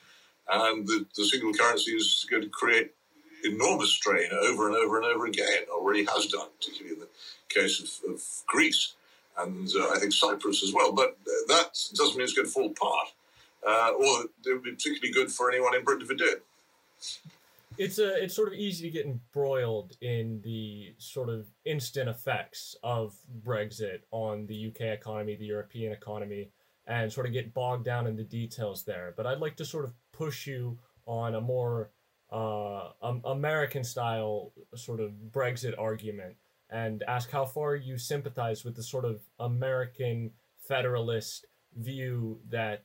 [0.53, 2.93] And the, the single currency is going to create
[3.45, 7.09] enormous strain over and over and over again, already has done, particularly in the
[7.49, 8.95] case of, of Greece
[9.39, 10.93] and uh, I think Cyprus as well.
[10.93, 11.17] But
[11.49, 13.09] that doesn't mean it's going to fall apart,
[13.67, 16.39] uh, or it would be particularly good for anyone in Britain if it did.
[17.79, 22.09] It's a, uh, it's sort of easy to get embroiled in the sort of instant
[22.09, 26.51] effects of Brexit on the UK economy, the European economy,
[26.87, 29.15] and sort of get bogged down in the details there.
[29.17, 31.91] But I'd like to sort of push you on a more
[32.31, 36.37] uh, um, American style sort of Brexit argument
[36.71, 40.31] and ask how far you sympathize with the sort of American
[40.69, 42.85] federalist view that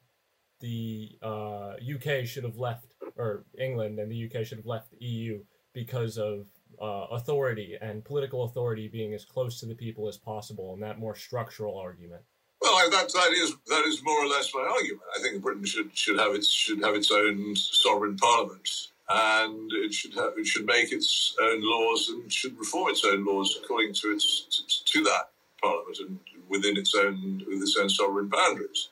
[0.60, 5.06] the uh, UK should have left, or England and the UK should have left the
[5.06, 6.48] EU because of
[6.82, 11.00] uh, authority and political authority being as close to the people as possible, and that
[11.00, 12.24] more structural argument.
[12.62, 15.04] Well, that that is that is more or less my argument.
[15.18, 18.70] I think Britain should should have its should have its own sovereign parliament
[19.10, 23.26] and it should have, it should make its own laws and should reform its own
[23.26, 25.30] laws according to its to, to that
[25.62, 28.90] parliament and within its own with its own sovereign boundaries.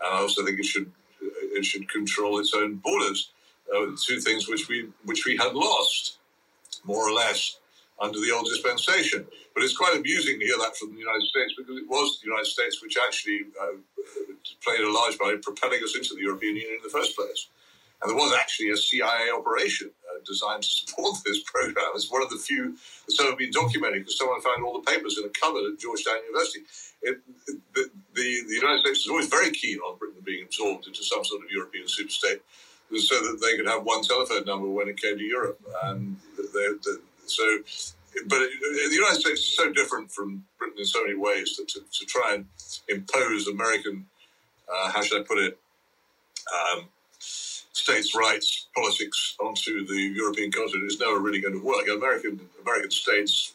[0.00, 0.90] And I also think it should
[1.20, 3.30] it should control its own borders.
[3.74, 6.18] Uh, two things which we which we had lost
[6.84, 7.57] more or less
[8.00, 9.26] under the old dispensation.
[9.54, 12.28] But it's quite amusing to hear that from the United States because it was the
[12.30, 13.78] United States which actually uh,
[14.62, 17.48] played a large part in propelling us into the European Union in the first place.
[18.00, 21.90] And there was actually a CIA operation uh, designed to support this program.
[21.94, 22.76] It's one of the few
[23.06, 26.22] that's ever been documented because someone found all the papers in a cupboard at Georgetown
[26.26, 26.60] University.
[27.02, 27.18] It,
[27.74, 31.24] the, the, the United States is always very keen on Britain being absorbed into some
[31.24, 32.40] sort of European superstate
[32.96, 35.60] so that they could have one telephone number when it came to Europe.
[35.84, 36.96] And they, they,
[37.30, 37.58] so,
[38.26, 41.80] but the United States is so different from Britain in so many ways that to,
[41.80, 42.46] to try and
[42.88, 44.06] impose American,
[44.72, 45.58] uh, how should I put it,
[46.48, 51.88] um, states' rights politics onto the European continent is never really going to work.
[51.88, 53.54] American American states,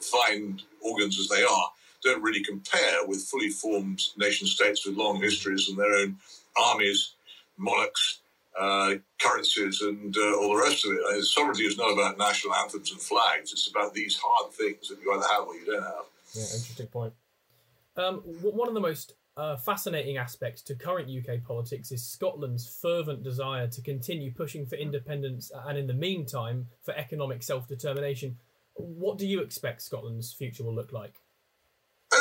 [0.00, 1.70] fine organs as they are,
[2.02, 6.16] don't really compare with fully formed nation states with long histories and their own
[6.56, 7.14] armies,
[7.56, 8.20] monarchs,
[8.58, 11.24] uh, currencies, and uh, all the rest of it.
[11.24, 13.52] Sovereignty is not about national anthems and flags.
[13.52, 16.04] It's about these hard things that you either have or you don't have.
[16.34, 17.12] Yeah, interesting point.
[17.96, 23.22] Um, one of the most uh, fascinating aspects to current UK politics is Scotland's fervent
[23.22, 28.36] desire to continue pushing for independence and, in the meantime, for economic self determination.
[28.74, 31.14] What do you expect Scotland's future will look like?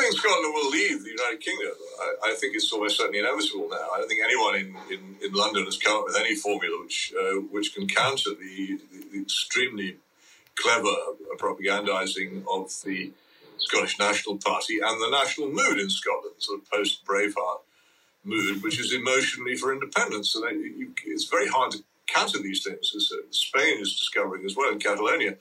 [0.02, 1.74] Think Scotland will leave the United Kingdom.
[2.02, 3.88] I, I, think it's almost certainly inevitable now.
[3.94, 7.14] I don't think anyone in, in, in London has come up with any formula which
[7.16, 8.80] uh, which can counter the,
[9.12, 9.98] the, extremely
[10.56, 10.90] clever
[11.38, 13.12] propagandizing of the
[13.60, 17.60] Scottish National Party and the national mood in Scotland, sort of post Braveheart
[18.24, 20.36] mood, which is emotionally for independence.
[20.36, 20.44] And
[21.06, 24.80] it's very hard to counter these things, as uh, Spain is discovering as well in
[24.80, 25.36] Catalonia.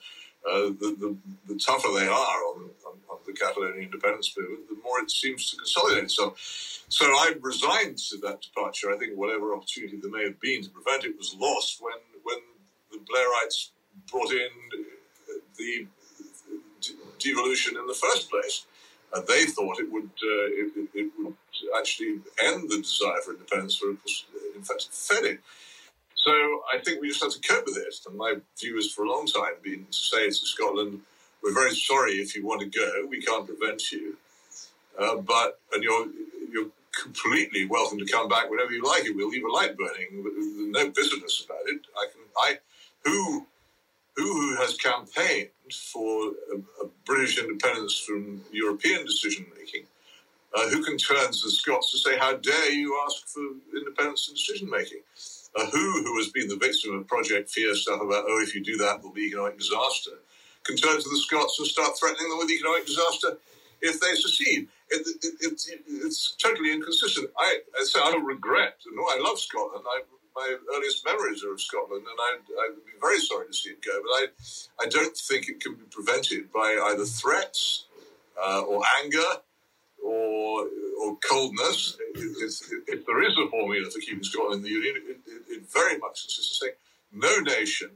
[0.47, 4.99] Uh, the, the, the, tougher they are on, on, the Catalonian independence movement, the more
[4.99, 6.39] it seems to consolidate itself.
[6.89, 8.91] So I resigned to that departure.
[8.91, 12.37] I think whatever opportunity there may have been to prevent it was lost when, when
[12.91, 13.69] the Blairites
[14.09, 14.49] brought in
[15.57, 15.87] the
[17.19, 18.65] devolution in the first place.
[19.13, 21.35] And they thought it would uh, it, it, would
[21.77, 25.39] actually end the desire for independence, for in fact, it fed it.
[26.15, 26.31] So
[26.73, 27.93] I think we just have to cope with it.
[28.07, 31.01] And my view has for a long time been to say to Scotland,
[31.43, 34.17] we're very sorry if you want to go, we can't prevent you.
[34.97, 36.07] Uh, but, and you're,
[36.51, 36.69] you're
[37.01, 39.15] completely welcome to come back whenever you like it.
[39.15, 41.81] We'll leave a light burning, no business about it.
[41.97, 42.59] I can, I,
[43.05, 43.45] who,
[44.15, 49.83] who has campaigned for a, a British independence from European decision making,
[50.53, 53.41] uh, who can turn to the Scots to say, how dare you ask for
[53.73, 54.99] independence in decision making?
[55.55, 58.63] a who who has been the victim of Project Fear stuff about, oh, if you
[58.63, 60.11] do that, there'll be economic disaster,
[60.63, 63.37] can turn to the Scots and start threatening them with economic disaster
[63.81, 64.67] if they secede.
[64.89, 67.29] It, it, it, it's totally inconsistent.
[67.37, 68.75] I, I say I don't regret.
[68.91, 69.85] No, I love Scotland.
[69.87, 70.01] I,
[70.35, 73.83] my earliest memories are of Scotland, and I, would be very sorry to see it
[73.83, 73.91] go.
[74.01, 77.85] But I, I don't think it can be prevented by either threats
[78.41, 79.19] uh, or anger
[80.03, 80.67] or
[81.03, 81.97] or coldness.
[82.15, 86.59] If, there is a formula for keeping Scotland in the Union, it, very much insists
[86.59, 86.71] to say
[87.11, 87.91] no nation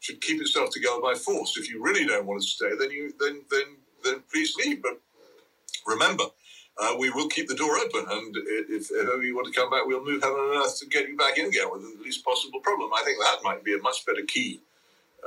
[0.00, 1.56] should keep itself together by force.
[1.56, 4.82] If you really don't want to stay, then you then then then please leave.
[4.82, 5.00] But
[5.86, 6.24] remember,
[6.80, 9.70] uh, we will keep the door open, and if, if ever you want to come
[9.70, 12.24] back, we'll move heaven and earth to get you back in again with the least
[12.24, 12.90] possible problem.
[12.94, 14.60] I think that might be a much better key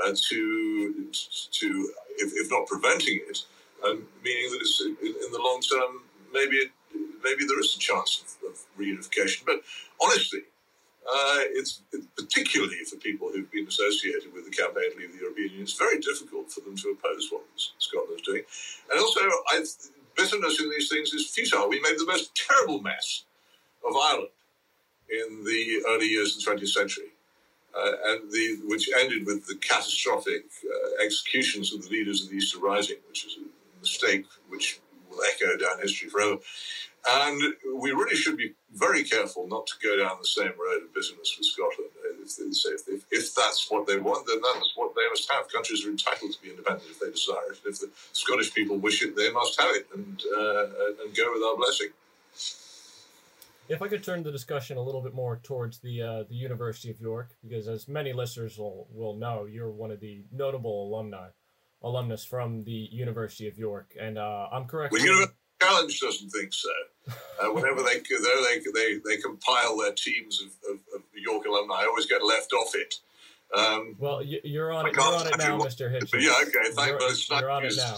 [0.04, 1.12] uh, to
[1.52, 3.40] to if, if, not preventing it,
[3.86, 6.02] um, meaning that it's in, in the long term
[6.34, 6.72] maybe it,
[7.24, 9.46] maybe there is a chance of, of reunification.
[9.46, 9.62] But
[10.02, 10.42] honestly,
[11.08, 11.82] uh, it's
[12.16, 15.64] particularly for people who've been associated with the campaign to leave the European Union.
[15.64, 17.42] It's very difficult for them to oppose what
[17.80, 18.44] Scotland's doing,
[18.92, 19.64] and also I,
[20.16, 21.70] bitterness in these things is futile.
[21.70, 23.24] We made the most terrible mess
[23.88, 24.30] of Ireland
[25.10, 27.12] in the early years of the 20th century.
[27.74, 32.36] Uh, and the, which ended with the catastrophic uh, executions of the leaders of the
[32.36, 36.36] Easter Rising, which is a mistake which will echo down history forever.
[37.10, 37.42] And
[37.78, 41.36] we really should be very careful not to go down the same road of bitterness
[41.38, 41.90] with Scotland.
[42.24, 45.52] If, if, if, that's what they want, then that's what they must have.
[45.52, 47.60] Countries are entitled to be independent if they desire it.
[47.66, 50.66] If the Scottish people wish it, they must have it and, uh,
[51.04, 51.88] and go with our blessing.
[53.68, 56.92] If I could turn the discussion a little bit more towards the uh, the University
[56.92, 61.30] of York, because as many listeners will, will know, you're one of the notable alumni
[61.82, 64.92] alumnus from the University of York, and uh, I'm correct.
[64.92, 66.70] Well, University Challenge doesn't think so.
[67.08, 71.86] Uh, whenever they, they they they compile their teams of, of, of York alumni, I
[71.86, 72.96] always get left off it.
[73.58, 74.96] Um, well, you're on it.
[74.96, 75.92] You're on it now, Mr.
[75.92, 76.22] Hitchens.
[76.22, 76.72] Yeah, okay.
[76.74, 77.08] Thank you.
[77.30, 77.98] You're, you're on it now.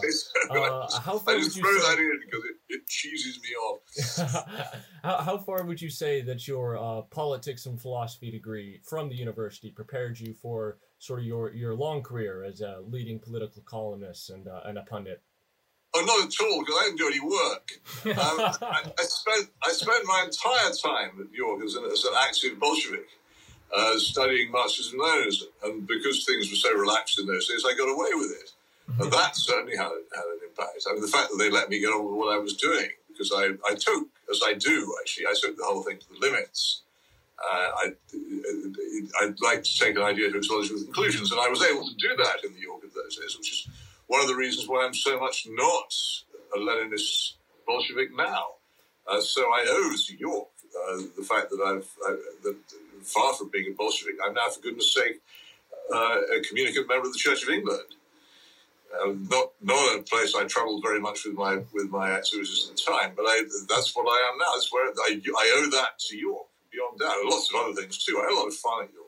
[0.55, 1.89] Uh, how far I just throw say...
[1.89, 4.59] that in because it, it cheeses me off.
[5.03, 9.15] how, how far would you say that your uh, politics and philosophy degree from the
[9.15, 14.31] university prepared you for sort of your, your long career as a leading political columnist
[14.31, 15.21] and, uh, and a pundit?
[15.95, 17.71] Oh, not at all, because I didn't do any work.
[18.05, 22.13] Um, I, I, spent I spent my entire time at York as an, as an
[22.17, 23.07] active Bolshevik.
[23.75, 25.47] uh, studying Marxism and Leninism.
[25.63, 28.51] And because things were so relaxed in those days, I got away with it.
[28.99, 30.85] And that certainly had, had an impact.
[30.89, 32.89] I mean, the fact that they let me get on with what I was doing,
[33.07, 36.19] because I, I took, as I do actually, I took the whole thing to the
[36.19, 36.81] limits.
[37.39, 37.93] Uh, I,
[39.21, 41.95] I'd like to take an idea to its logical conclusions, and I was able to
[41.95, 43.67] do that in the York of those days, which is
[44.13, 45.91] one of the reasons why I'm so much not
[46.55, 47.33] a Leninist
[47.65, 48.45] Bolshevik now.
[49.07, 52.11] Uh, so I owe to York uh, the fact that I've, I,
[52.43, 52.55] that
[53.01, 55.19] far from being a Bolshevik, I'm now, for goodness sake,
[55.91, 57.89] uh, a communicant member of the Church of England.
[58.93, 62.77] Uh, not not a place I travelled very much with my with my activities at
[62.77, 64.51] the time, but I, that's what I am now.
[64.53, 67.17] That's where I, I owe that to York beyond doubt.
[67.25, 68.19] Lots of other things too.
[68.19, 69.02] I had a lot of fun at York.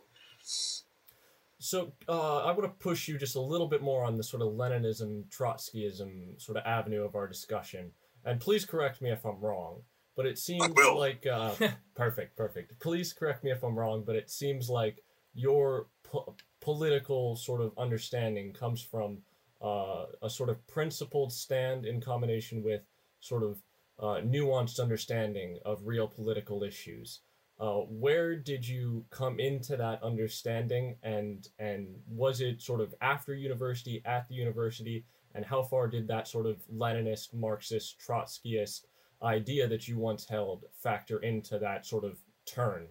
[1.66, 4.44] So uh, I want to push you just a little bit more on the sort
[4.44, 7.92] of Leninism, Trotskyism sort of avenue of our discussion,
[8.24, 9.82] and please correct me if I'm wrong.
[10.16, 11.54] But it seems like uh,
[11.96, 12.80] perfect, perfect.
[12.80, 15.04] Please correct me if I'm wrong, but it seems like
[15.34, 19.18] your po- political sort of understanding comes from
[19.60, 22.82] uh, a sort of principled stand in combination with
[23.22, 23.58] sort of
[24.00, 27.22] uh, nuanced understanding of real political issues.
[27.58, 33.34] Uh, where did you come into that understanding, and and was it sort of after
[33.34, 38.82] university, at the university, and how far did that sort of Leninist, Marxist, Trotskyist
[39.24, 42.88] idea that you once held factor into that sort of turn?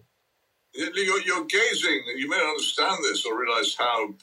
[0.73, 2.03] You're, you're, gazing.
[2.17, 4.13] You may not understand this or realize how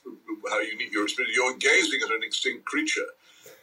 [0.51, 1.37] how unique your experience.
[1.37, 3.07] You're gazing at an extinct creature.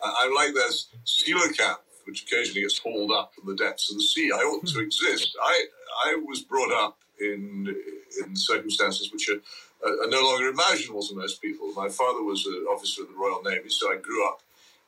[0.04, 0.74] I'm like that
[1.06, 4.32] coelacanth, which occasionally gets hauled up from the depths of the sea.
[4.32, 5.36] I ought to exist.
[5.42, 5.66] I
[6.06, 7.76] I was brought up in
[8.24, 9.41] in circumstances which are,
[9.86, 11.72] are no longer imaginable to most people.
[11.76, 14.41] My father was an officer of the Royal Navy, so I grew up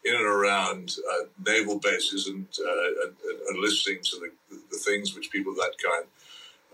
[0.04, 5.14] in and around uh, naval bases and, uh, and, and, listening to the, the things
[5.14, 6.06] which people of that kind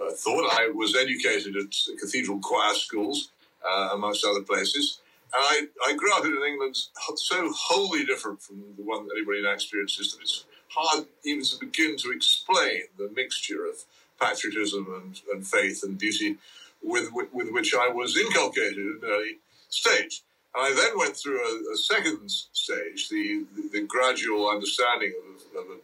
[0.02, 0.50] uh, thought.
[0.58, 3.32] I was educated at cathedral choir schools,
[3.68, 5.02] uh, amongst other places.
[5.34, 6.78] And I, I grew up in an England
[7.16, 11.58] so wholly different from the one that anybody now experiences that it's hard even to
[11.60, 13.84] begin to explain the mixture of
[14.20, 16.38] patriotism and, and faith and duty
[16.84, 19.38] with, with, with which I was inculcated at an early
[19.70, 20.24] stage.
[20.56, 25.14] And I then went through a, a second stage, the, the, the, gradual understanding
[25.56, 25.80] of, of an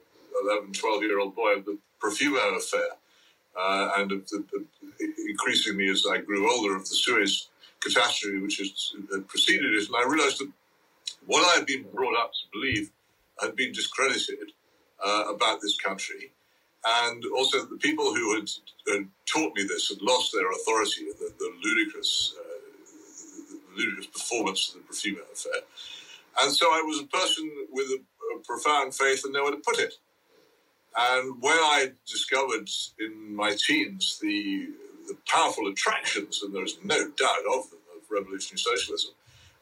[0.46, 2.90] 11, 12 year old boy of the Profumo affair,
[3.60, 4.44] uh, and of the,
[5.28, 7.50] increasingly as I grew older, of the Suez
[7.82, 8.62] catastrophe which
[9.12, 9.88] had preceded it.
[9.88, 10.52] And I realized that
[11.26, 12.92] what I had been brought up to believe
[13.42, 14.52] had been discredited
[15.04, 16.32] uh, about this country.
[16.86, 18.50] And also, the people who had,
[18.92, 22.54] had, taught me this had lost their authority in the, the ludicrous uh,
[23.76, 25.62] ludicrous performance of the Profumo affair.
[26.42, 28.02] And so I was a person with a,
[28.36, 29.94] a profound faith and nowhere to put it.
[30.96, 32.70] And when I discovered
[33.00, 34.70] in my teens the,
[35.08, 39.12] the powerful attractions, and there's no doubt of them, of revolutionary socialism,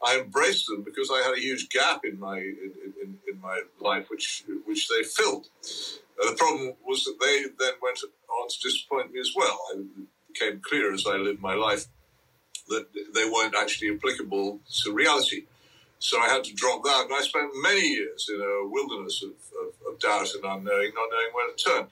[0.04, 3.62] I embraced them because I had a huge gap in my in, in, in my
[3.80, 5.46] life, which which they filled.
[6.16, 7.98] The problem was that they then went
[8.28, 9.58] on to disappoint me as well.
[9.74, 9.86] It
[10.32, 11.86] became clear as I lived my life
[12.68, 15.44] that they weren't actually applicable to reality.
[15.98, 17.04] So I had to drop that.
[17.04, 21.08] And I spent many years in a wilderness of, of, of doubt and unknowing, not
[21.10, 21.86] knowing where to turn.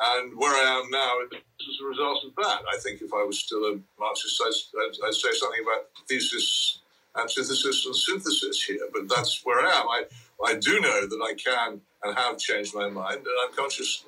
[0.00, 1.18] And where I am now
[1.60, 2.62] is a result of that.
[2.72, 6.80] I think if I was still a Marxist, I'd, I'd say something about thesis,
[7.18, 8.88] antithesis, and synthesis here.
[8.94, 9.88] But that's where I am.
[9.88, 10.04] I,
[10.46, 14.04] I do know that I can and have changed my mind, and I'm conscious,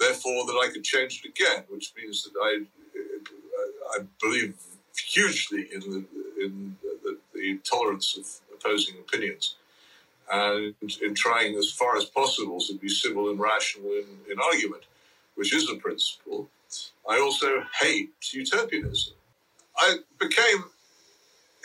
[0.00, 2.62] therefore, that I could change it again, which means that I,
[2.98, 4.54] uh, I believe
[4.96, 6.04] hugely in the,
[6.42, 9.56] in the, the tolerance of opposing opinions
[10.32, 14.84] and in trying as far as possible to be civil and rational in, in argument,
[15.36, 16.48] which is a principle.
[17.08, 19.14] I also hate utopianism.
[19.78, 20.64] I became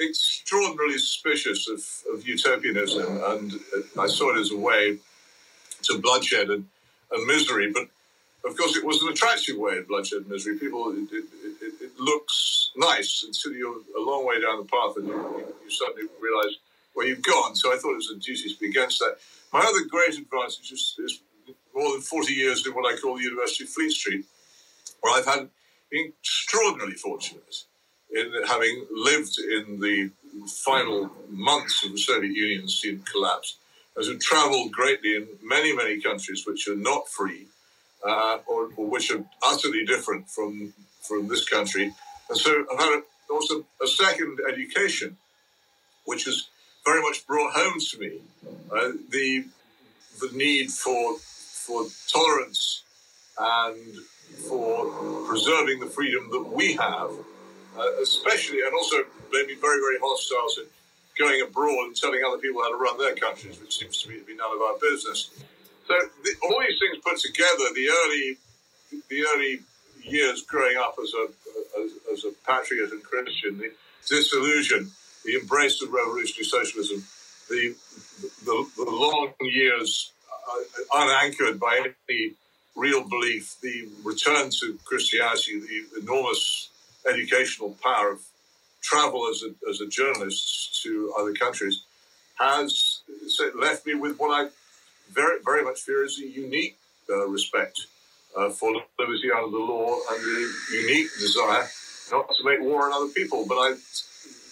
[0.02, 3.54] extraordinarily suspicious of, of utopianism, and
[4.00, 4.98] I saw it as a way
[5.84, 6.66] to bloodshed and,
[7.12, 7.72] and misery.
[7.72, 7.88] But
[8.44, 10.58] of course, it was an attractive way of bloodshed and misery.
[10.58, 11.26] People, it, it,
[11.62, 15.70] it, it looks nice until you're a long way down the path and you, you
[15.70, 16.58] suddenly realize
[16.94, 17.56] where you've gone.
[17.56, 19.18] So I thought it was a duty to be against that.
[19.54, 21.22] My other great advantage is, is
[21.76, 24.26] more than 40 years in what I call the University of Fleet Street,
[25.02, 25.50] where I've had
[25.94, 27.64] extraordinarily fortunate
[28.14, 30.12] in having lived in the
[30.48, 33.58] final months of the Soviet Union's collapse,
[33.98, 37.48] as have traveled greatly in many, many countries which are not free
[38.06, 41.94] uh, or, or, which are utterly different from from this country.
[42.30, 45.18] And so I've had a, also a second education,
[46.06, 46.48] which has
[46.86, 48.20] very much brought home to me
[48.72, 49.46] uh, the
[50.20, 52.84] the need for for tolerance
[53.38, 53.96] and
[54.48, 54.86] for
[55.28, 57.12] preserving the freedom that we have
[57.78, 58.98] uh, especially, and also
[59.32, 60.68] made me very, very hostile to
[61.18, 64.20] going abroad and telling other people how to run their countries, which seems to me
[64.20, 65.30] to be none of our business.
[65.88, 65.94] So
[66.24, 68.38] the, all these things put together, the early,
[69.10, 69.60] the early
[70.04, 71.28] years growing up as a
[71.82, 73.72] as, as a patriot and Christian, the
[74.08, 74.92] disillusion,
[75.26, 77.04] the embrace of revolutionary socialism,
[77.50, 77.76] the
[78.46, 80.12] the, the long years
[80.50, 82.34] uh, unanchored by any
[82.76, 86.70] real belief, the return to Christianity, the enormous
[87.10, 88.22] educational power of
[88.82, 91.84] travel as a, as a journalist to other countries
[92.40, 93.02] has
[93.56, 94.50] left me with what I
[95.12, 96.78] very, very much fear is a unique
[97.10, 97.80] uh, respect
[98.38, 101.68] uh, for liberty under the law and the unique desire
[102.12, 103.46] not to make war on other people.
[103.48, 103.74] But I,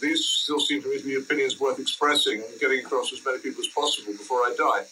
[0.02, 3.40] these still seem to me to be opinions worth expressing and getting across as many
[3.40, 4.86] people as possible before I die.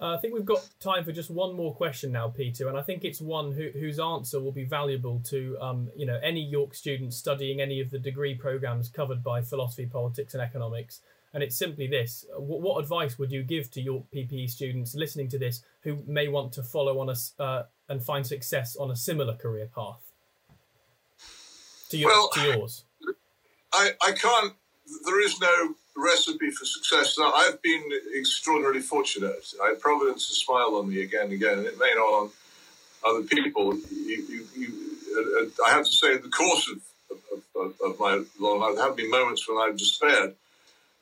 [0.00, 2.80] Uh, I think we've got time for just one more question now, Peter, and I
[2.80, 6.74] think it's one who, whose answer will be valuable to um, you know any York
[6.74, 11.00] student studying any of the degree programs covered by philosophy, politics, and economics.
[11.34, 15.28] And it's simply this: what, what advice would you give to York PPE students listening
[15.28, 18.96] to this who may want to follow on a uh, and find success on a
[18.96, 20.00] similar career path?
[21.90, 22.84] To, your, well, to yours,
[23.74, 24.54] I, I can't.
[25.04, 27.16] There is no recipe for success.
[27.18, 27.82] Now, I've been
[28.18, 29.34] extraordinarily fortunate.
[29.62, 32.30] I, Providence has smiled on me again and again, and it may not on
[33.06, 33.76] other people.
[33.76, 34.72] You, you, you,
[35.16, 37.18] uh, I have to say, in the course of,
[37.56, 40.34] of, of, my long life, there have been moments when I've despaired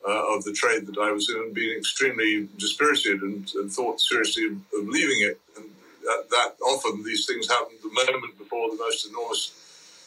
[0.06, 4.00] uh, of the trade that I was in and been extremely dispirited and, and thought
[4.00, 5.40] seriously of, of, leaving it.
[5.56, 5.66] And
[6.04, 9.52] that, that, often these things happen the moment before the most enormous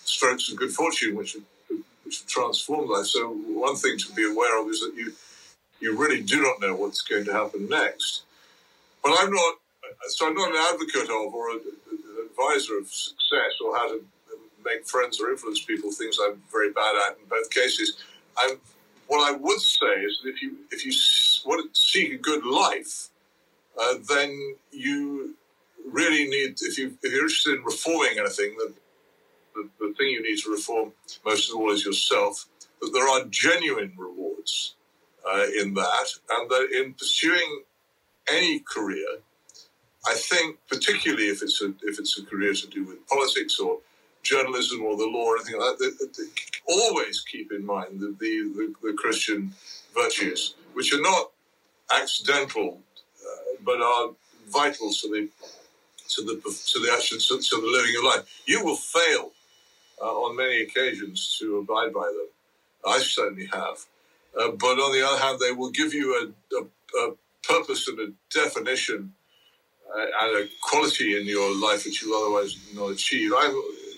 [0.05, 1.35] strokes of good fortune, which
[2.27, 3.07] transform life.
[3.07, 5.13] So one thing to be aware of is that you
[5.79, 8.23] you really do not know what's going to happen next.
[9.03, 9.55] But I'm not.
[10.09, 14.03] So I'm not an advocate of or a, an advisor of success or how to
[14.63, 15.91] make friends or influence people.
[15.91, 17.97] Things I'm very bad at in both cases.
[18.37, 18.57] I'm,
[19.07, 20.93] what I would say is that if you if you
[21.45, 23.09] want to seek a good life,
[23.79, 25.35] uh, then you
[25.91, 28.73] really need if you if you're interested in reforming anything, then
[29.55, 30.91] the, the thing you need to reform
[31.25, 32.45] most of all is yourself.
[32.81, 34.75] That there are genuine rewards
[35.25, 37.63] uh, in that, and that in pursuing
[38.31, 39.07] any career,
[40.07, 43.79] I think particularly if it's a if it's a career to do with politics or
[44.23, 46.27] journalism or the law or anything like that,
[46.67, 49.53] always keep in mind the, the, the, the Christian
[49.95, 51.31] virtues, which are not
[51.93, 52.79] accidental,
[53.21, 54.09] uh, but are
[54.49, 55.29] vital to the
[56.09, 58.41] to the to the action to, to the living of life.
[58.45, 59.31] You will fail
[60.01, 62.27] uh, on many occasions to abide by them.
[62.85, 63.85] I certainly have.
[64.39, 67.99] Uh, but on the other hand, they will give you a, a, a purpose and
[67.99, 69.13] a definition
[69.93, 73.31] uh, and a quality in your life which you'll otherwise not achieve.
[73.35, 73.49] I,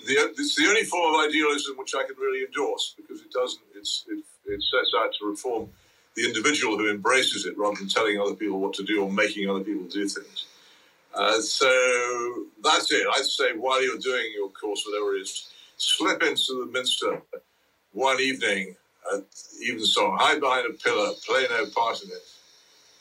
[0.06, 3.62] the, it's the only form of idealism which I can really endorse because it doesn't.
[3.76, 5.68] It's, it, it sets out to reform
[6.14, 9.48] the individual who embraces it rather than telling other people what to do or making
[9.48, 10.46] other people do things.
[11.14, 13.06] Uh, so that's it.
[13.14, 17.22] I'd say while you're doing your course, whatever it is, slip into the minster
[17.92, 18.76] one evening
[19.14, 19.24] at
[19.60, 22.22] evensong, hide behind a pillar, play no part in it,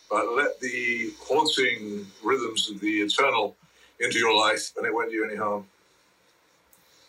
[0.09, 3.55] but let the haunting rhythms of the eternal
[3.99, 5.65] into your life, and it won't do you any harm.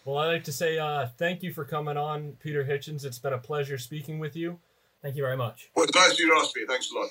[0.05, 3.05] Well, I'd like to say uh, thank you for coming on, Peter Hitchens.
[3.05, 4.59] It's been a pleasure speaking with you.
[5.03, 5.71] Thank you very much.
[5.75, 6.63] Well, it's nice you to ask me.
[6.67, 7.09] Thanks a lot.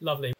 [0.00, 0.34] Lovely.